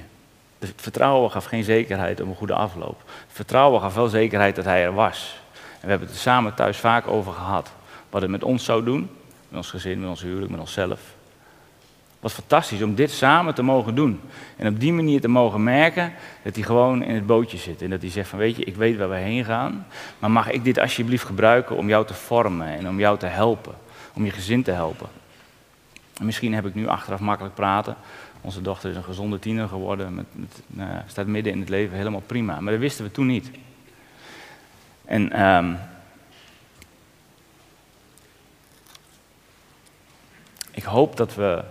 Dus 0.58 0.72
vertrouwen 0.76 1.30
gaf 1.30 1.44
geen 1.44 1.64
zekerheid 1.64 2.20
om 2.20 2.28
een 2.28 2.34
goede 2.34 2.54
afloop. 2.54 3.02
Vertrouwen 3.28 3.80
gaf 3.80 3.94
wel 3.94 4.08
zekerheid 4.08 4.56
dat 4.56 4.64
hij 4.64 4.82
er 4.82 4.94
was. 4.94 5.40
En 5.52 5.84
we 5.84 5.88
hebben 5.88 6.08
het 6.08 6.16
er 6.16 6.22
samen 6.22 6.54
thuis 6.54 6.76
vaak 6.76 7.06
over 7.06 7.32
gehad. 7.32 7.72
Wat 8.10 8.22
het 8.22 8.30
met 8.30 8.44
ons 8.44 8.64
zou 8.64 8.84
doen, 8.84 9.10
met 9.48 9.56
ons 9.56 9.70
gezin, 9.70 10.00
met 10.00 10.08
ons 10.08 10.22
huwelijk, 10.22 10.50
met 10.50 10.60
onszelf. 10.60 11.18
Wat 12.20 12.32
fantastisch 12.32 12.82
om 12.82 12.94
dit 12.94 13.10
samen 13.10 13.54
te 13.54 13.62
mogen 13.62 13.94
doen. 13.94 14.20
En 14.56 14.66
op 14.66 14.80
die 14.80 14.92
manier 14.92 15.20
te 15.20 15.28
mogen 15.28 15.62
merken 15.62 16.12
dat 16.42 16.54
hij 16.54 16.64
gewoon 16.64 17.02
in 17.02 17.14
het 17.14 17.26
bootje 17.26 17.58
zit. 17.58 17.82
En 17.82 17.90
dat 17.90 18.00
hij 18.00 18.10
zegt 18.10 18.28
van 18.28 18.38
weet 18.38 18.56
je, 18.56 18.64
ik 18.64 18.76
weet 18.76 18.96
waar 18.96 19.08
we 19.08 19.16
heen 19.16 19.44
gaan. 19.44 19.86
Maar 20.18 20.30
mag 20.30 20.50
ik 20.50 20.64
dit 20.64 20.78
alsjeblieft 20.78 21.24
gebruiken 21.24 21.76
om 21.76 21.88
jou 21.88 22.06
te 22.06 22.14
vormen 22.14 22.66
en 22.66 22.88
om 22.88 22.98
jou 22.98 23.18
te 23.18 23.26
helpen. 23.26 23.74
Om 24.14 24.24
je 24.24 24.30
gezin 24.30 24.62
te 24.62 24.70
helpen. 24.70 25.08
En 26.18 26.24
misschien 26.24 26.54
heb 26.54 26.66
ik 26.66 26.74
nu 26.74 26.86
achteraf 26.88 27.20
makkelijk 27.20 27.54
praten. 27.54 27.96
Onze 28.40 28.62
dochter 28.62 28.90
is 28.90 28.96
een 28.96 29.04
gezonde 29.04 29.38
tiener 29.38 29.68
geworden. 29.68 30.14
Met, 30.14 30.26
nou, 30.66 30.90
staat 31.06 31.26
midden 31.26 31.52
in 31.52 31.60
het 31.60 31.68
leven 31.68 31.96
helemaal 31.96 32.22
prima. 32.26 32.60
Maar 32.60 32.72
dat 32.72 32.80
wisten 32.80 33.04
we 33.04 33.10
toen 33.10 33.26
niet. 33.26 33.50
En 35.04 35.46
um, 35.46 35.78
ik 40.70 40.82
hoop 40.82 41.16
dat 41.16 41.34
we, 41.34 41.64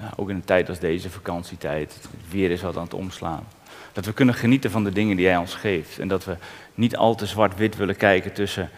ja, 0.00 0.10
ook 0.16 0.28
in 0.28 0.34
een 0.34 0.44
tijd 0.44 0.68
als 0.68 0.78
deze 0.78 1.10
vakantietijd, 1.10 2.08
weer 2.30 2.50
is 2.50 2.62
wat 2.62 2.76
aan 2.76 2.84
het 2.84 2.94
omslaan, 2.94 3.44
dat 3.92 4.04
we 4.04 4.12
kunnen 4.12 4.34
genieten 4.34 4.70
van 4.70 4.84
de 4.84 4.92
dingen 4.92 5.16
die 5.16 5.26
Hij 5.26 5.36
ons 5.36 5.54
geeft. 5.54 5.98
En 5.98 6.08
dat 6.08 6.24
we 6.24 6.36
niet 6.74 6.96
al 6.96 7.14
te 7.14 7.26
zwart-wit 7.26 7.76
willen 7.76 7.96
kijken 7.96 8.32
tussen, 8.32 8.70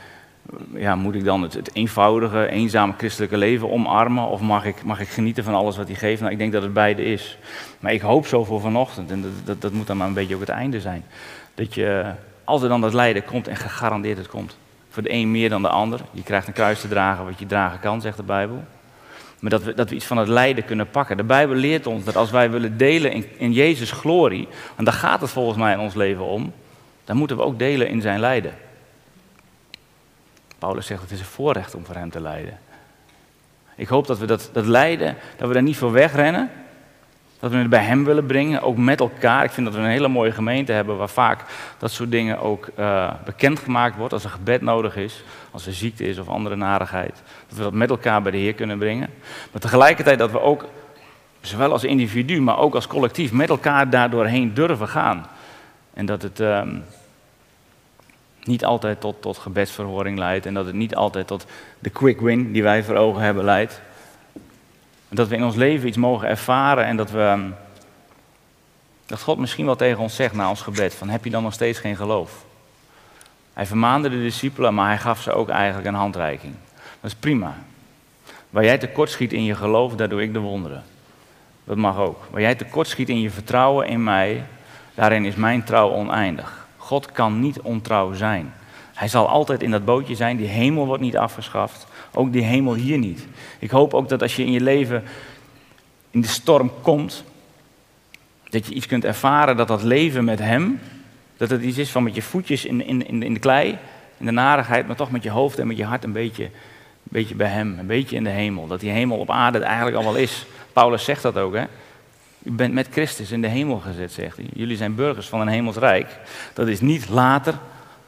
ja, 0.75 0.95
moet 0.95 1.15
ik 1.15 1.25
dan 1.25 1.43
het, 1.43 1.55
het, 1.55 1.75
eenvoudige, 1.75 2.47
eenzame 2.47 2.95
christelijke 2.97 3.37
leven 3.37 3.71
omarmen 3.71 4.27
of 4.27 4.41
mag 4.41 4.65
ik, 4.65 4.83
mag 4.83 5.01
ik 5.01 5.09
genieten 5.09 5.45
van 5.45 5.55
alles 5.55 5.77
wat 5.77 5.87
Hij 5.87 5.97
geeft? 5.97 6.21
Nou, 6.21 6.33
ik 6.33 6.39
denk 6.39 6.53
dat 6.53 6.63
het 6.63 6.73
beide 6.73 7.05
is. 7.05 7.39
Maar 7.81 7.93
ik 7.93 8.01
hoop 8.01 8.27
zo 8.27 8.45
voor 8.45 8.61
vanochtend, 8.61 9.11
en 9.11 9.23
dat, 9.23 9.31
dat, 9.45 9.61
dat 9.61 9.73
moet 9.73 9.87
dan 9.87 9.97
maar 9.97 10.07
een 10.07 10.15
beetje 10.15 10.35
ook 10.35 10.41
het 10.41 10.49
einde 10.49 10.81
zijn, 10.81 11.05
dat 11.55 11.75
je 11.75 12.13
als 12.45 12.63
er 12.63 12.69
dan 12.69 12.81
dat 12.81 12.95
lijden 12.95 13.25
komt, 13.25 13.49
en 13.49 13.57
gegarandeerd 13.57 14.19
het 14.19 14.29
komt. 14.29 14.57
Voor 14.89 15.03
de 15.03 15.13
een 15.13 15.31
meer 15.31 15.49
dan 15.49 15.63
de 15.63 15.69
ander. 15.69 16.01
Je 16.11 16.23
krijgt 16.23 16.47
een 16.47 16.53
kruis 16.53 16.81
te 16.81 16.89
dragen 16.89 17.25
wat 17.25 17.39
je 17.39 17.47
dragen 17.47 17.81
kan, 17.81 18.01
zegt 18.01 18.17
de 18.17 18.23
Bijbel. 18.23 18.65
Maar 19.47 19.59
dat 19.59 19.67
we, 19.67 19.75
dat 19.75 19.89
we 19.89 19.95
iets 19.95 20.05
van 20.05 20.17
het 20.17 20.29
lijden 20.29 20.65
kunnen 20.65 20.91
pakken. 20.91 21.17
De 21.17 21.25
Bijbel 21.25 21.57
leert 21.57 21.87
ons 21.87 22.05
dat 22.05 22.17
als 22.17 22.31
wij 22.31 22.51
willen 22.51 22.77
delen 22.77 23.13
in, 23.13 23.27
in 23.37 23.53
Jezus' 23.53 23.91
glorie, 23.91 24.49
en 24.77 24.85
daar 24.85 24.95
gaat 24.95 25.21
het 25.21 25.31
volgens 25.31 25.59
mij 25.59 25.73
in 25.73 25.81
ons 25.81 25.95
leven 25.95 26.25
om, 26.25 26.53
dan 27.05 27.17
moeten 27.17 27.37
we 27.37 27.43
ook 27.43 27.59
delen 27.59 27.89
in 27.89 28.01
zijn 28.01 28.21
lijden. 28.21 28.55
Paulus 30.59 30.87
zegt 30.87 31.03
het 31.03 31.11
is 31.11 31.19
een 31.19 31.25
voorrecht 31.25 31.75
om 31.75 31.85
voor 31.85 31.95
hem 31.95 32.11
te 32.11 32.21
lijden. 32.21 32.59
Ik 33.77 33.89
hoop 33.89 34.07
dat 34.07 34.19
we 34.19 34.27
dat, 34.27 34.51
dat 34.53 34.67
lijden, 34.67 35.17
dat 35.37 35.49
we 35.49 35.55
daar 35.55 35.63
niet 35.63 35.77
voor 35.77 35.93
wegrennen, 35.93 36.51
dat 37.41 37.51
we 37.51 37.57
het 37.57 37.71
bij 37.71 37.83
Hem 37.83 38.05
willen 38.05 38.27
brengen, 38.27 38.63
ook 38.63 38.77
met 38.77 39.01
elkaar. 39.01 39.45
Ik 39.45 39.51
vind 39.51 39.67
dat 39.67 39.75
we 39.75 39.83
een 39.83 39.89
hele 39.91 40.09
mooie 40.09 40.33
gemeente 40.33 40.73
hebben 40.73 40.97
waar 40.97 41.09
vaak 41.09 41.45
dat 41.79 41.91
soort 41.91 42.11
dingen 42.11 42.41
ook 42.41 42.69
uh, 42.79 43.13
bekendgemaakt 43.25 43.97
wordt. 43.97 44.13
Als 44.13 44.25
er 44.25 44.31
gebed 44.31 44.61
nodig 44.61 44.97
is, 44.97 45.23
als 45.51 45.67
er 45.67 45.73
ziekte 45.73 46.09
is 46.09 46.19
of 46.19 46.29
andere 46.29 46.57
narigheid. 46.57 47.23
Dat 47.49 47.57
we 47.57 47.63
dat 47.63 47.73
met 47.73 47.91
elkaar 47.91 48.23
bij 48.23 48.33
de 48.33 48.39
Heer 48.39 48.55
kunnen 48.55 48.79
brengen. 48.79 49.11
Maar 49.53 49.61
tegelijkertijd 49.61 50.19
dat 50.19 50.31
we 50.31 50.41
ook, 50.41 50.65
zowel 51.41 51.73
als 51.73 51.85
individu, 51.85 52.41
maar 52.41 52.59
ook 52.59 52.75
als 52.75 52.87
collectief, 52.87 53.33
met 53.33 53.49
elkaar 53.49 53.91
daardoorheen 53.91 54.55
durven 54.55 54.89
gaan. 54.89 55.27
En 55.95 56.07
dat 56.07 56.23
het 56.23 56.41
uh, 56.41 56.63
niet 58.43 58.65
altijd 58.65 59.01
tot, 59.01 59.23
tot 59.23 59.39
gebedsverhoring 59.39 60.19
leidt. 60.19 60.47
En 60.47 60.55
dat 60.55 60.67
het 60.67 60.75
niet 60.75 60.95
altijd 60.95 61.27
tot 61.27 61.47
de 61.79 61.91
quick 61.91 62.21
win 62.21 62.53
die 62.53 62.63
wij 62.63 62.85
voor 62.85 62.97
ogen 62.97 63.23
hebben 63.23 63.45
leidt. 63.45 63.81
Dat 65.09 65.29
we 65.29 65.37
in 65.37 65.45
ons 65.45 65.55
leven 65.55 65.89
iets 65.89 65.97
mogen 65.97 66.29
ervaren 66.29 66.85
en 66.85 66.97
dat 66.97 67.11
we. 67.11 67.21
Ehm, 67.21 67.51
dat 69.07 69.23
God 69.23 69.39
misschien 69.39 69.67
wel 69.67 69.77
tegen 69.77 70.03
ons 70.03 70.17
zegt 70.17 70.35
na 70.35 70.49
ons 70.49 70.63
gebed: 70.63 70.95
van 70.95 71.09
heb 71.09 71.25
je 71.25 71.31
dan 71.31 71.43
nog 71.43 71.53
steeds 71.53 71.79
geen 71.79 71.97
geloof? 71.97 72.45
Hij 73.53 73.67
vermaande 73.67 74.09
de 74.09 74.23
discipelen, 74.23 74.75
maar 74.75 74.89
hij 74.89 74.99
gaf 74.99 75.23
ze 75.23 75.33
ook 75.33 75.49
eigenlijk 75.49 75.87
een 75.89 75.95
handreiking. 75.95 76.55
Dat 77.01 77.11
is 77.11 77.15
prima. 77.15 77.55
Waar 78.51 78.65
jij 78.65 78.79
tekort 78.79 79.11
schiet 79.11 79.33
in 79.33 79.45
je 79.45 79.55
geloof, 79.55 79.95
daar 79.95 80.09
doe 80.09 80.23
ik 80.23 80.33
de 80.33 80.39
wonderen. 80.39 80.83
Dat 81.65 81.77
mag 81.77 81.99
ook. 81.99 82.25
Waar 82.31 82.41
jij 82.41 82.55
tekort 82.55 82.89
schiet 82.89 83.09
in 83.09 83.21
je 83.21 83.31
vertrouwen 83.31 83.87
in 83.87 84.05
mij, 84.05 84.45
daarin 84.95 85.25
is 85.25 85.35
mijn 85.35 85.65
trouw 85.65 85.91
oneindig. 85.91 86.67
God 86.77 87.13
kan 87.13 87.41
niet 87.41 87.61
ontrouw 87.61 88.13
zijn. 88.13 88.53
Hij 88.95 89.09
zal 89.09 89.29
altijd 89.29 89.63
in 89.63 89.71
dat 89.71 89.85
bootje 89.85 90.15
zijn. 90.15 90.37
Die 90.37 90.49
hemel 90.49 90.87
wordt 90.87 91.03
niet 91.03 91.17
afgeschaft. 91.17 91.87
Ook 92.19 92.33
die 92.33 92.43
hemel 92.43 92.75
hier 92.75 92.99
niet. 92.99 93.27
Ik 93.59 93.71
hoop 93.71 93.95
ook 93.95 94.09
dat 94.09 94.23
als 94.23 94.37
je 94.37 94.45
in 94.45 94.53
je 94.53 94.61
leven 94.61 95.03
in 96.11 96.21
de 96.21 96.29
storm 96.29 96.73
komt, 96.83 97.25
dat 98.49 98.67
je 98.67 98.75
iets 98.75 98.87
kunt 98.87 99.05
ervaren 99.05 99.57
dat 99.57 99.69
dat 99.69 99.83
leven 99.83 100.25
met 100.25 100.39
Hem, 100.39 100.81
dat 101.37 101.51
het 101.51 101.63
iets 101.63 101.79
is 101.79 101.91
van 101.91 102.03
met 102.03 102.15
je 102.15 102.23
voetjes 102.23 102.65
in, 102.65 102.87
in, 102.87 103.23
in 103.23 103.35
de 103.35 103.41
klei, 103.41 103.79
in 104.19 104.27
de 104.27 104.33
narigheid, 104.33 104.87
maar 104.87 104.97
toch 104.97 105.11
met 105.11 105.23
je 105.23 105.31
hoofd 105.31 105.59
en 105.59 105.67
met 105.67 105.77
je 105.77 105.85
hart 105.85 106.05
een 106.05 106.13
beetje, 106.13 106.45
een 106.45 106.51
beetje 107.03 107.35
bij 107.35 107.49
Hem, 107.49 107.79
een 107.79 107.87
beetje 107.87 108.17
in 108.17 108.25
de 108.25 108.31
hemel. 108.31 108.67
Dat 108.67 108.81
die 108.81 108.91
hemel 108.91 109.19
op 109.19 109.31
aarde 109.31 109.59
eigenlijk 109.59 109.97
al 109.97 110.05
wel 110.05 110.17
is. 110.17 110.47
Paulus 110.73 111.05
zegt 111.05 111.23
dat 111.23 111.37
ook, 111.37 111.55
hè. 111.55 111.65
U 112.43 112.51
bent 112.51 112.75
met 112.75 112.89
Christus 112.91 113.31
in 113.31 113.43
de 113.43 113.49
hemel 113.49 113.79
gezet, 113.79 114.13
zegt 114.13 114.37
hij. 114.37 114.47
Jullie 114.55 114.77
zijn 114.77 114.95
burgers 114.95 115.29
van 115.29 115.41
een 115.41 115.49
hemelsrijk. 115.49 116.19
Dat 116.53 116.69
is 116.69 116.81
niet 116.81 117.09
later, 117.09 117.55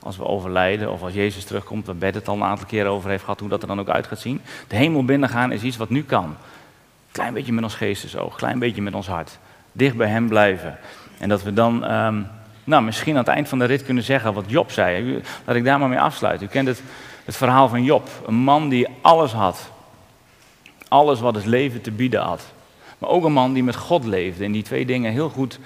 als 0.03 0.17
we 0.17 0.25
overlijden 0.25 0.93
of 0.93 1.03
als 1.03 1.13
Jezus 1.13 1.45
terugkomt, 1.45 1.87
waar 1.87 1.97
Bed 1.97 2.15
het 2.15 2.29
al 2.29 2.35
een 2.35 2.43
aantal 2.43 2.67
keren 2.67 2.91
over 2.91 3.11
heeft 3.11 3.25
gehad, 3.25 3.41
hoe 3.41 3.49
dat 3.49 3.63
er 3.63 3.69
dan 3.69 3.81
ook 3.81 3.89
uit 3.89 4.07
gaat 4.07 4.19
zien. 4.19 4.41
De 4.69 4.77
hemel 4.77 5.05
binnengaan 5.05 5.53
is 5.53 5.63
iets 5.63 5.77
wat 5.77 5.91
nu 5.91 6.05
kan. 6.05 6.37
Klein 7.13 7.35
beetje 7.35 7.53
met 7.53 7.65
ons 7.65 7.75
geestesoog, 7.75 8.37
klein 8.37 8.59
beetje 8.59 8.83
met 8.83 8.95
ons 8.95 9.07
hart. 9.07 9.39
Dicht 9.73 9.97
bij 9.97 10.09
Hem 10.09 10.29
blijven. 10.29 10.79
En 11.19 11.29
dat 11.29 11.43
we 11.43 11.53
dan, 11.53 11.93
um, 11.93 12.27
nou, 12.65 12.83
misschien 12.83 13.13
aan 13.13 13.25
het 13.25 13.29
eind 13.29 13.49
van 13.49 13.59
de 13.59 13.65
rit 13.65 13.85
kunnen 13.85 14.03
zeggen 14.03 14.35
wat 14.35 14.45
Job 14.47 14.71
zei. 14.71 15.23
Laat 15.45 15.57
ik 15.57 15.65
daar 15.65 15.79
maar 15.79 15.89
mee 15.89 16.01
afsluiten. 16.01 16.47
U 16.47 16.51
kent 16.51 16.69
het, 16.69 16.83
het 17.25 17.37
verhaal 17.37 17.69
van 17.69 17.85
Job. 17.85 18.09
Een 18.27 18.35
man 18.35 18.69
die 18.69 18.89
alles 19.01 19.33
had. 19.33 19.71
Alles 20.89 21.21
wat 21.21 21.35
het 21.35 21.47
leven 21.47 21.81
te 21.81 21.91
bieden 21.91 22.21
had. 22.21 22.43
Maar 22.99 23.11
ook 23.11 23.25
een 23.25 23.33
man 23.33 23.53
die 23.53 23.63
met 23.63 23.77
God 23.77 24.05
leefde 24.05 24.45
en 24.45 24.53
die 24.53 24.63
twee 24.63 24.87
dingen 24.87 25.13
heel 25.13 25.29
goed 25.29 25.59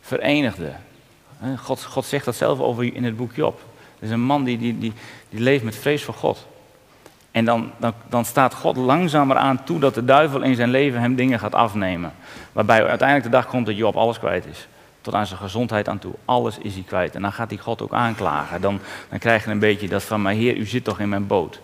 verenigde. 0.00 0.72
God, 1.56 1.84
God 1.84 2.04
zegt 2.04 2.24
dat 2.24 2.36
zelf 2.36 2.60
over 2.60 2.94
in 2.94 3.04
het 3.04 3.16
boek 3.16 3.34
Job. 3.34 3.60
Is 3.98 4.10
een 4.10 4.20
man 4.20 4.44
die, 4.44 4.58
die, 4.58 4.78
die, 4.78 4.92
die 5.28 5.40
leeft 5.40 5.64
met 5.64 5.76
vrees 5.76 6.04
voor 6.04 6.14
God. 6.14 6.46
En 7.30 7.44
dan, 7.44 7.70
dan, 7.76 7.92
dan 8.08 8.24
staat 8.24 8.54
God 8.54 8.76
langzamer 8.76 9.36
aan 9.36 9.64
toe 9.64 9.78
dat 9.78 9.94
de 9.94 10.04
duivel 10.04 10.42
in 10.42 10.54
zijn 10.54 10.70
leven 10.70 11.00
hem 11.00 11.14
dingen 11.14 11.38
gaat 11.38 11.54
afnemen. 11.54 12.12
Waarbij 12.52 12.86
uiteindelijk 12.86 13.30
de 13.30 13.36
dag 13.36 13.46
komt 13.46 13.66
dat 13.66 13.76
Job 13.76 13.96
alles 13.96 14.18
kwijt 14.18 14.46
is. 14.46 14.68
Tot 15.00 15.14
aan 15.14 15.26
zijn 15.26 15.40
gezondheid 15.40 15.88
aan 15.88 15.98
toe. 15.98 16.14
Alles 16.24 16.58
is 16.58 16.74
hij 16.74 16.82
kwijt. 16.86 17.14
En 17.14 17.22
dan 17.22 17.32
gaat 17.32 17.50
hij 17.50 17.58
God 17.58 17.82
ook 17.82 17.92
aanklagen. 17.92 18.60
Dan, 18.60 18.80
dan 19.08 19.18
krijg 19.18 19.44
je 19.44 19.50
een 19.50 19.58
beetje 19.58 19.88
dat 19.88 20.02
van, 20.02 20.22
maar 20.22 20.32
Heer, 20.32 20.56
u 20.56 20.66
zit 20.66 20.84
toch 20.84 21.00
in 21.00 21.08
mijn 21.08 21.26
boot. 21.26 21.60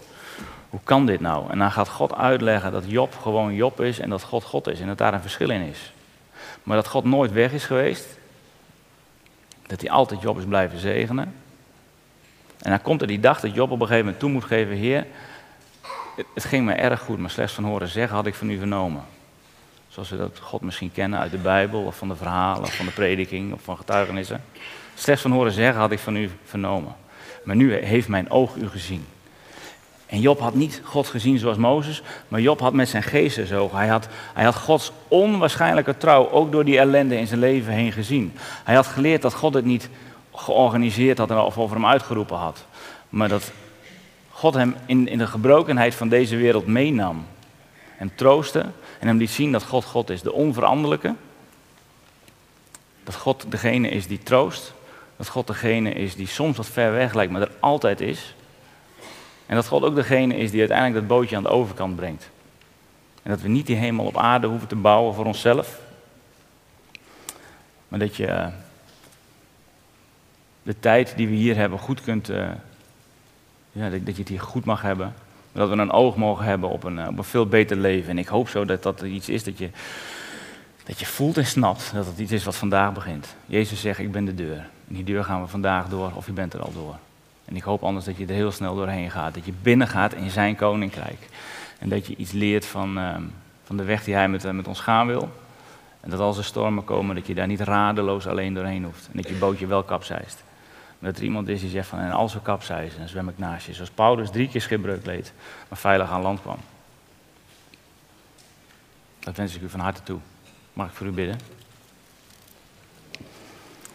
Hoe 0.71 0.81
kan 0.85 1.07
dit 1.07 1.21
nou? 1.21 1.51
En 1.51 1.59
dan 1.59 1.73
gaat 1.73 1.89
God 1.89 2.15
uitleggen 2.15 2.73
dat 2.73 2.85
Job 2.87 3.15
gewoon 3.23 3.55
Job 3.55 3.81
is 3.81 3.99
en 3.99 4.11
dat 4.11 4.23
God 4.23 4.45
God 4.45 4.67
is 4.67 4.81
en 4.81 4.87
dat 4.87 4.99
daar 4.99 5.15
een 5.15 5.21
verschil 5.21 5.51
in 5.51 5.61
is. 5.61 5.93
Maar 6.63 6.77
dat 6.77 6.89
God 6.89 7.05
nooit 7.05 7.33
weg 7.33 7.53
is 7.53 7.65
geweest. 7.65 8.07
Dat 9.67 9.81
hij 9.81 9.91
altijd 9.91 10.21
Job 10.21 10.39
is 10.39 10.45
blijven 10.45 10.79
zegenen. 10.79 11.35
En 12.65 12.71
dan 12.71 12.83
komt 12.83 13.01
er 13.01 13.07
die 13.07 13.21
dag 13.21 13.41
dat 13.41 13.55
Job 13.55 13.71
op 13.71 13.81
een 13.81 13.87
gegeven 13.87 14.05
moment 14.05 14.19
toe 14.19 14.31
moet 14.31 14.45
geven, 14.45 14.77
Heer, 14.77 15.07
het 16.35 16.45
ging 16.45 16.65
me 16.65 16.73
erg 16.73 17.01
goed, 17.01 17.19
maar 17.19 17.31
slechts 17.31 17.55
van 17.55 17.65
horen 17.65 17.89
zeggen 17.89 18.17
had 18.17 18.27
ik 18.27 18.35
van 18.35 18.51
u 18.51 18.59
vernomen. 18.59 19.03
Zoals 19.89 20.11
we 20.11 20.17
dat 20.17 20.39
God 20.41 20.61
misschien 20.61 20.93
kennen 20.93 21.19
uit 21.19 21.31
de 21.31 21.39
Bijbel 21.39 21.83
of 21.83 21.97
van 21.97 22.09
de 22.09 22.17
verhalen 22.17 22.63
of 22.63 22.75
van 22.75 22.87
de 22.87 22.93
prediking 22.93 23.53
of 23.53 23.63
van 23.63 23.77
getuigenissen. 23.77 24.45
Slechts 24.95 25.23
van 25.23 25.31
horen 25.31 25.53
zeggen 25.53 25.81
had 25.81 25.91
ik 25.91 25.99
van 25.99 26.17
u 26.17 26.31
vernomen. 26.45 26.95
Maar 27.45 27.57
nu 27.57 27.75
heeft 27.75 28.09
mijn 28.09 28.31
oog 28.31 28.55
u 28.55 28.69
gezien. 28.69 29.07
En 30.07 30.21
Job 30.21 30.41
had 30.41 30.55
niet 30.55 30.81
God 30.85 31.07
gezien 31.07 31.39
zoals 31.39 31.57
Mozes, 31.57 32.03
maar 32.29 32.41
Job 32.41 32.61
had 32.61 32.73
met 32.73 32.89
zijn 32.89 33.03
geestesogen. 33.03 33.79
Hij 33.79 33.89
had, 33.89 34.09
hij 34.35 34.45
had 34.45 34.55
Gods 34.55 34.93
onwaarschijnlijke 35.09 35.97
trouw 35.97 36.31
ook 36.31 36.53
door 36.53 36.65
die 36.65 36.79
ellende 36.79 37.19
in 37.19 37.27
zijn 37.27 37.41
leven 37.41 37.73
heen 37.73 37.93
gezien. 37.93 38.33
Hij 38.65 38.75
had 38.75 38.87
geleerd 38.87 39.23
dat 39.23 39.35
God 39.35 39.55
het 39.55 39.65
niet 39.65 39.89
georganiseerd 40.35 41.19
had 41.19 41.31
of 41.31 41.59
over 41.59 41.77
hem 41.77 41.87
uitgeroepen 41.87 42.37
had. 42.37 42.65
Maar 43.09 43.29
dat 43.29 43.53
God 44.31 44.55
hem 44.55 44.77
in, 44.87 45.09
in 45.09 45.19
de 45.19 45.27
gebrokenheid 45.27 45.95
van 45.95 46.09
deze 46.09 46.37
wereld 46.37 46.67
meenam. 46.67 47.27
En 47.99 48.15
troostte 48.15 48.61
en 48.99 49.07
hem 49.07 49.17
liet 49.17 49.31
zien 49.31 49.53
dat 49.53 49.65
God 49.65 49.85
God 49.85 50.11
is, 50.11 50.23
de 50.23 50.33
onveranderlijke. 50.33 51.15
Dat 53.05 53.15
God 53.15 53.45
degene 53.49 53.89
is 53.89 54.07
die 54.07 54.23
troost. 54.23 54.73
Dat 55.17 55.29
God 55.29 55.47
degene 55.47 55.93
is 55.93 56.15
die 56.15 56.27
soms 56.27 56.57
wat 56.57 56.67
ver 56.67 56.93
weg 56.93 57.15
lijkt, 57.15 57.33
maar 57.33 57.41
er 57.41 57.53
altijd 57.61 58.01
is. 58.01 58.35
En 59.47 59.55
dat 59.55 59.67
God 59.67 59.83
ook 59.83 59.95
degene 59.95 60.37
is 60.37 60.51
die 60.51 60.61
uiteindelijk 60.61 60.99
dat 60.99 61.19
bootje 61.19 61.37
aan 61.37 61.43
de 61.43 61.49
overkant 61.49 61.97
brengt. 61.97 62.31
En 63.23 63.31
dat 63.31 63.41
we 63.41 63.49
niet 63.49 63.67
die 63.67 63.77
hemel 63.77 64.05
op 64.05 64.17
aarde 64.17 64.47
hoeven 64.47 64.69
te 64.69 64.77
bouwen 64.77 65.15
voor 65.15 65.25
onszelf. 65.25 65.81
Maar 67.89 67.99
dat 67.99 68.17
je 68.17 68.27
eh, 68.27 68.47
de 70.65 70.81
tijd 70.81 71.17
die 71.17 71.29
we 71.29 71.35
hier 71.35 71.57
hebben 71.57 71.79
goed 71.79 72.03
kunt. 72.03 72.31
Uh, 72.31 72.49
ja, 73.73 73.91
dat, 73.91 74.01
je 74.05 74.13
het 74.23 74.29
hier 74.29 74.41
goed 74.41 74.65
mag 74.65 74.83
hebben. 74.83 75.15
Dat 75.53 75.69
we 75.69 75.77
een 75.77 75.91
oog 75.91 76.17
mogen 76.17 76.45
hebben 76.45 76.69
op 76.69 76.85
een, 76.85 76.99
eh, 76.99 77.09
op 77.09 77.19
een 77.19 77.25
veel 77.25 77.47
beter 77.47 77.77
leven. 77.77 78.11
En 78.11 78.19
ik 78.19 78.27
hoop 78.27 78.49
zo 78.49 78.65
dat 78.65 78.83
dat 78.83 79.03
iets 79.03 79.29
is 79.29 79.45
dat 79.45 79.59
je, 79.59 79.71
dat 80.85 81.01
je 81.01 81.07
voelt 81.07 81.37
en 81.37 81.47
snapt. 81.47 81.93
Dat 81.95 82.07
het 82.07 82.19
iets 82.19 82.33
is 82.33 82.45
wat 82.45 82.57
vandaag 82.57 82.93
begint. 82.93 83.35
Jezus 83.47 83.81
zegt: 83.81 83.99
Ik 83.99 84.13
ben 84.13 84.25
de 84.25 84.35
deur. 84.35 84.57
En 84.89 84.95
die 84.95 85.05
deur 85.05 85.25
gaan 85.25 85.43
we 85.43 85.49
vandaag 85.49 85.89
door, 85.89 86.13
of 86.15 86.27
je 86.27 86.33
bent 86.33 86.55
er 86.55 86.63
al 86.63 86.73
door. 86.73 86.97
En 87.45 87.57
ik 87.57 87.63
hoop 87.63 87.83
anders 87.83 88.05
dat 88.05 88.17
je 88.17 88.27
er 88.27 88.35
heel 88.35 88.53
snel 88.53 88.75
doorheen 88.75 89.11
gaat. 89.11 89.35
Dat 89.35 89.45
je 89.45 89.53
binnengaat 89.63 90.15
in 90.15 90.31
zijn 90.31 90.57
koninkrijk. 90.57 91.29
En 91.79 91.89
dat 91.89 92.07
je 92.07 92.17
iets 92.17 92.33
leert 92.33 92.67
van, 92.67 92.99
uh, 92.99 93.15
van 93.65 93.77
de 93.77 93.85
weg 93.85 94.05
die 94.05 94.15
hij 94.15 94.29
met, 94.29 94.53
met 94.53 94.69
ons 94.69 94.81
gaan 94.81 95.07
wil. 95.07 95.31
En 96.01 96.11
dat 96.11 96.21
als 96.21 96.39
er 96.39 96.45
stormen 96.45 96.85
komen, 96.85 97.15
dat 97.15 97.27
je 97.27 97.35
daar 97.35 97.47
niet 97.47 97.61
radeloos 97.61 98.27
alleen 98.27 98.55
doorheen 98.55 98.85
hoeft. 98.85 99.09
En 99.13 99.17
dat 99.23 99.29
je 99.29 99.35
bootje 99.35 99.67
wel 99.67 99.83
kapseist. 99.83 100.45
Dat 101.05 101.17
er 101.17 101.23
iemand 101.23 101.49
is 101.49 101.61
die 101.61 101.71
zegt 101.71 101.89
van, 101.89 101.99
en 101.99 102.11
als 102.11 102.35
we 102.35 102.41
kapseizen, 102.41 102.99
dan 102.99 103.09
zwem 103.09 103.29
ik 103.29 103.39
naast 103.39 103.67
je. 103.67 103.75
Zoals 103.75 103.91
Paulus 103.91 104.31
drie 104.31 104.49
keer 104.49 104.61
schipbreuk 104.61 105.07
leed, 105.07 105.33
maar 105.69 105.79
veilig 105.79 106.11
aan 106.11 106.23
land 106.23 106.41
kwam. 106.41 106.59
Dat 109.19 109.37
wens 109.37 109.55
ik 109.55 109.63
u 109.63 109.69
van 109.69 109.81
harte 109.81 110.03
toe. 110.03 110.19
Mag 110.73 110.89
ik 110.89 110.95
voor 110.95 111.07
u 111.07 111.11
bidden? 111.11 111.39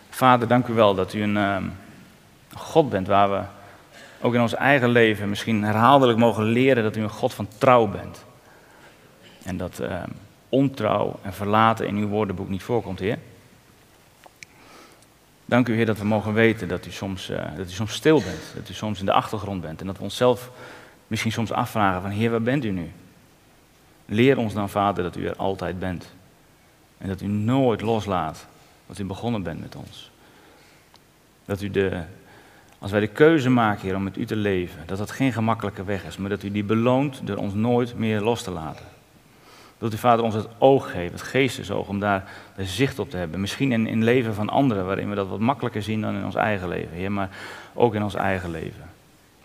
Vader, 0.10 0.48
dank 0.48 0.68
u 0.68 0.74
wel 0.74 0.96
dat 0.96 1.14
u 1.14 1.22
een... 1.22 1.36
Uh, 1.36 1.58
God 2.54 2.90
bent 2.90 3.08
waar 3.08 3.32
we 3.32 3.42
ook 4.22 4.34
in 4.34 4.42
ons 4.42 4.54
eigen 4.54 4.90
leven 4.90 5.30
misschien 5.30 5.64
herhaaldelijk 5.64 6.20
mogen 6.20 6.44
leren 6.44 6.84
dat 6.84 6.96
u 6.96 7.02
een 7.02 7.10
God 7.10 7.34
van 7.34 7.48
trouw 7.58 7.88
bent. 7.88 8.26
En 9.44 9.58
dat 9.58 9.80
uh, 9.82 10.04
ontrouw 10.50 11.20
en 11.22 11.34
verlaten 11.34 11.88
in 11.88 11.96
uw 11.96 12.08
woordenboek 12.08 12.50
niet 12.50 12.64
voorkomt, 12.64 13.00
Heer. 13.00 13.18
Dank 15.50 15.68
u, 15.68 15.76
Heer, 15.76 15.86
dat 15.86 15.98
we 15.98 16.06
mogen 16.06 16.34
weten 16.34 16.68
dat 16.68 16.86
u, 16.86 16.92
soms, 16.92 17.30
uh, 17.30 17.38
dat 17.58 17.70
u 17.70 17.72
soms 17.72 17.94
stil 17.94 18.22
bent, 18.22 18.42
dat 18.56 18.70
u 18.70 18.74
soms 18.74 19.00
in 19.00 19.06
de 19.06 19.14
achtergrond 19.14 19.62
bent 19.62 19.82
en 19.82 19.88
dat 19.88 19.98
we 19.98 20.04
onszelf 20.04 20.52
misschien 21.08 21.32
soms 21.32 21.52
afvragen 21.52 22.02
van, 22.02 22.10
Heer, 22.10 22.30
waar 22.32 22.42
bent 22.42 22.66
u 22.66 22.70
nu? 22.70 22.92
Leer 24.06 24.38
ons 24.38 24.54
dan, 24.54 24.70
Vader, 24.70 25.04
dat 25.04 25.16
u 25.16 25.26
er 25.26 25.36
altijd 25.36 25.80
bent. 25.80 26.14
En 26.98 27.08
dat 27.08 27.22
u 27.22 27.28
nooit 27.28 27.82
loslaat 27.82 28.48
wat 28.86 29.00
u 29.00 29.06
begonnen 29.06 29.44
bent 29.44 29.60
met 29.60 29.76
ons. 29.76 30.12
Dat 31.46 31.62
u 31.62 31.70
de, 31.70 32.02
als 32.80 32.92
wij 32.92 33.00
de 33.00 33.08
keuze 33.08 33.50
maken, 33.50 33.82
Heer, 33.82 33.96
om 33.96 34.04
met 34.04 34.18
u 34.18 34.26
te 34.26 34.36
leven, 34.36 34.84
dat 34.86 34.98
dat 34.98 35.12
geen 35.12 35.34
gemakkelijke 35.34 35.84
weg 35.84 36.06
is, 36.06 36.18
maar 36.18 36.30
dat 36.30 36.44
u 36.44 36.52
die 36.52 36.64
beloont 36.64 37.22
door 37.24 37.38
ons 37.38 37.54
nooit 37.54 37.96
meer 37.96 38.22
los 38.22 38.44
te 38.44 38.52
laten. 38.52 38.86
Dat 39.80 39.94
u, 39.94 39.98
Vader, 39.98 40.26
ons 40.26 40.36
het 40.36 40.48
oog 40.58 40.92
geeft, 40.92 41.12
het 41.12 41.22
geestesoog, 41.22 41.88
om 41.88 42.00
daar 42.00 42.32
de 42.56 42.66
zicht 42.66 43.00
op 43.00 43.10
te 43.10 43.18
hebben. 43.18 43.40
Misschien 43.40 43.72
in, 43.72 43.88
in 43.88 44.04
leven 44.04 44.34
van 44.34 44.50
anderen, 44.50 44.86
waarin 44.86 45.10
we 45.10 45.16
dat 45.16 45.28
wat 45.28 45.40
makkelijker 45.40 45.84
zien 45.84 46.02
dan 46.02 46.16
in 46.16 46.26
ons 46.26 46.36
eigen 46.36 46.68
leven, 46.68 46.92
Heer, 46.92 47.12
maar 47.12 47.30
ook 47.74 47.96
in 47.96 48.04
ons 48.04 48.16
eigen 48.16 48.52
leven. 48.52 48.90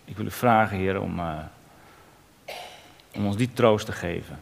Ik 0.05 0.17
wil 0.17 0.25
u 0.25 0.31
vragen, 0.31 0.77
Heer, 0.77 1.01
om, 1.01 1.19
uh, 1.19 1.33
om 3.13 3.25
ons 3.25 3.37
die 3.37 3.49
troost 3.53 3.85
te 3.85 3.91
geven. 3.91 4.39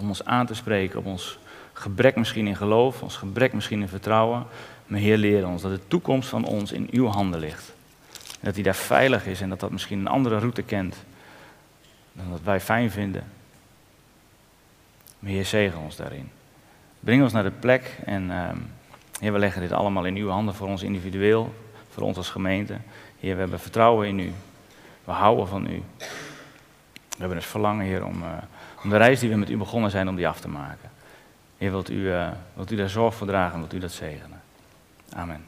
Om 0.00 0.08
ons 0.08 0.24
aan 0.24 0.46
te 0.46 0.54
spreken 0.54 0.98
op 0.98 1.06
ons 1.06 1.38
gebrek 1.72 2.16
misschien 2.16 2.46
in 2.46 2.56
geloof, 2.56 3.02
ons 3.02 3.16
gebrek 3.16 3.52
misschien 3.52 3.80
in 3.80 3.88
vertrouwen, 3.88 4.46
maar 4.86 5.00
Heer, 5.00 5.16
leer 5.16 5.46
ons 5.46 5.62
dat 5.62 5.70
de 5.70 5.88
toekomst 5.88 6.28
van 6.28 6.44
ons 6.44 6.72
in 6.72 6.88
uw 6.90 7.06
handen 7.06 7.40
ligt. 7.40 7.72
Dat 8.40 8.54
die 8.54 8.64
daar 8.64 8.74
veilig 8.74 9.26
is 9.26 9.40
en 9.40 9.48
dat 9.48 9.60
dat 9.60 9.70
misschien 9.70 9.98
een 9.98 10.06
andere 10.06 10.38
route 10.38 10.62
kent 10.62 10.96
dan 12.12 12.30
wat 12.30 12.42
wij 12.42 12.60
fijn 12.60 12.90
vinden. 12.90 13.37
Maar 15.18 15.44
zegen 15.44 15.78
ons 15.78 15.96
daarin. 15.96 16.30
Breng 17.00 17.22
ons 17.22 17.32
naar 17.32 17.42
de 17.42 17.50
plek 17.50 17.98
en 18.04 18.22
uh, 18.30 18.48
Heer, 19.20 19.32
we 19.32 19.38
leggen 19.38 19.60
dit 19.60 19.72
allemaal 19.72 20.04
in 20.04 20.16
uw 20.16 20.28
handen 20.28 20.54
voor 20.54 20.68
ons 20.68 20.82
individueel, 20.82 21.54
voor 21.90 22.02
ons 22.02 22.16
als 22.16 22.30
gemeente. 22.30 22.76
Heer, 23.20 23.34
we 23.34 23.40
hebben 23.40 23.60
vertrouwen 23.60 24.08
in 24.08 24.18
u. 24.18 24.32
We 25.04 25.12
houden 25.12 25.48
van 25.48 25.66
u. 25.66 25.82
We 27.08 27.24
hebben 27.24 27.36
het 27.36 27.46
verlangen, 27.46 27.86
Heer, 27.86 28.04
om, 28.04 28.22
uh, 28.22 28.28
om 28.82 28.90
de 28.90 28.96
reis 28.96 29.20
die 29.20 29.30
we 29.30 29.36
met 29.36 29.50
u 29.50 29.56
begonnen 29.56 29.90
zijn, 29.90 30.08
om 30.08 30.16
die 30.16 30.28
af 30.28 30.40
te 30.40 30.48
maken. 30.48 30.90
Heer, 31.56 31.70
wilt 31.70 31.90
u, 31.90 31.94
uh, 31.94 32.28
wilt 32.54 32.70
u 32.70 32.76
daar 32.76 32.88
zorg 32.88 33.14
voor 33.14 33.26
dragen, 33.26 33.58
wilt 33.58 33.72
u 33.72 33.78
dat 33.78 33.92
zegenen. 33.92 34.40
Amen. 35.12 35.44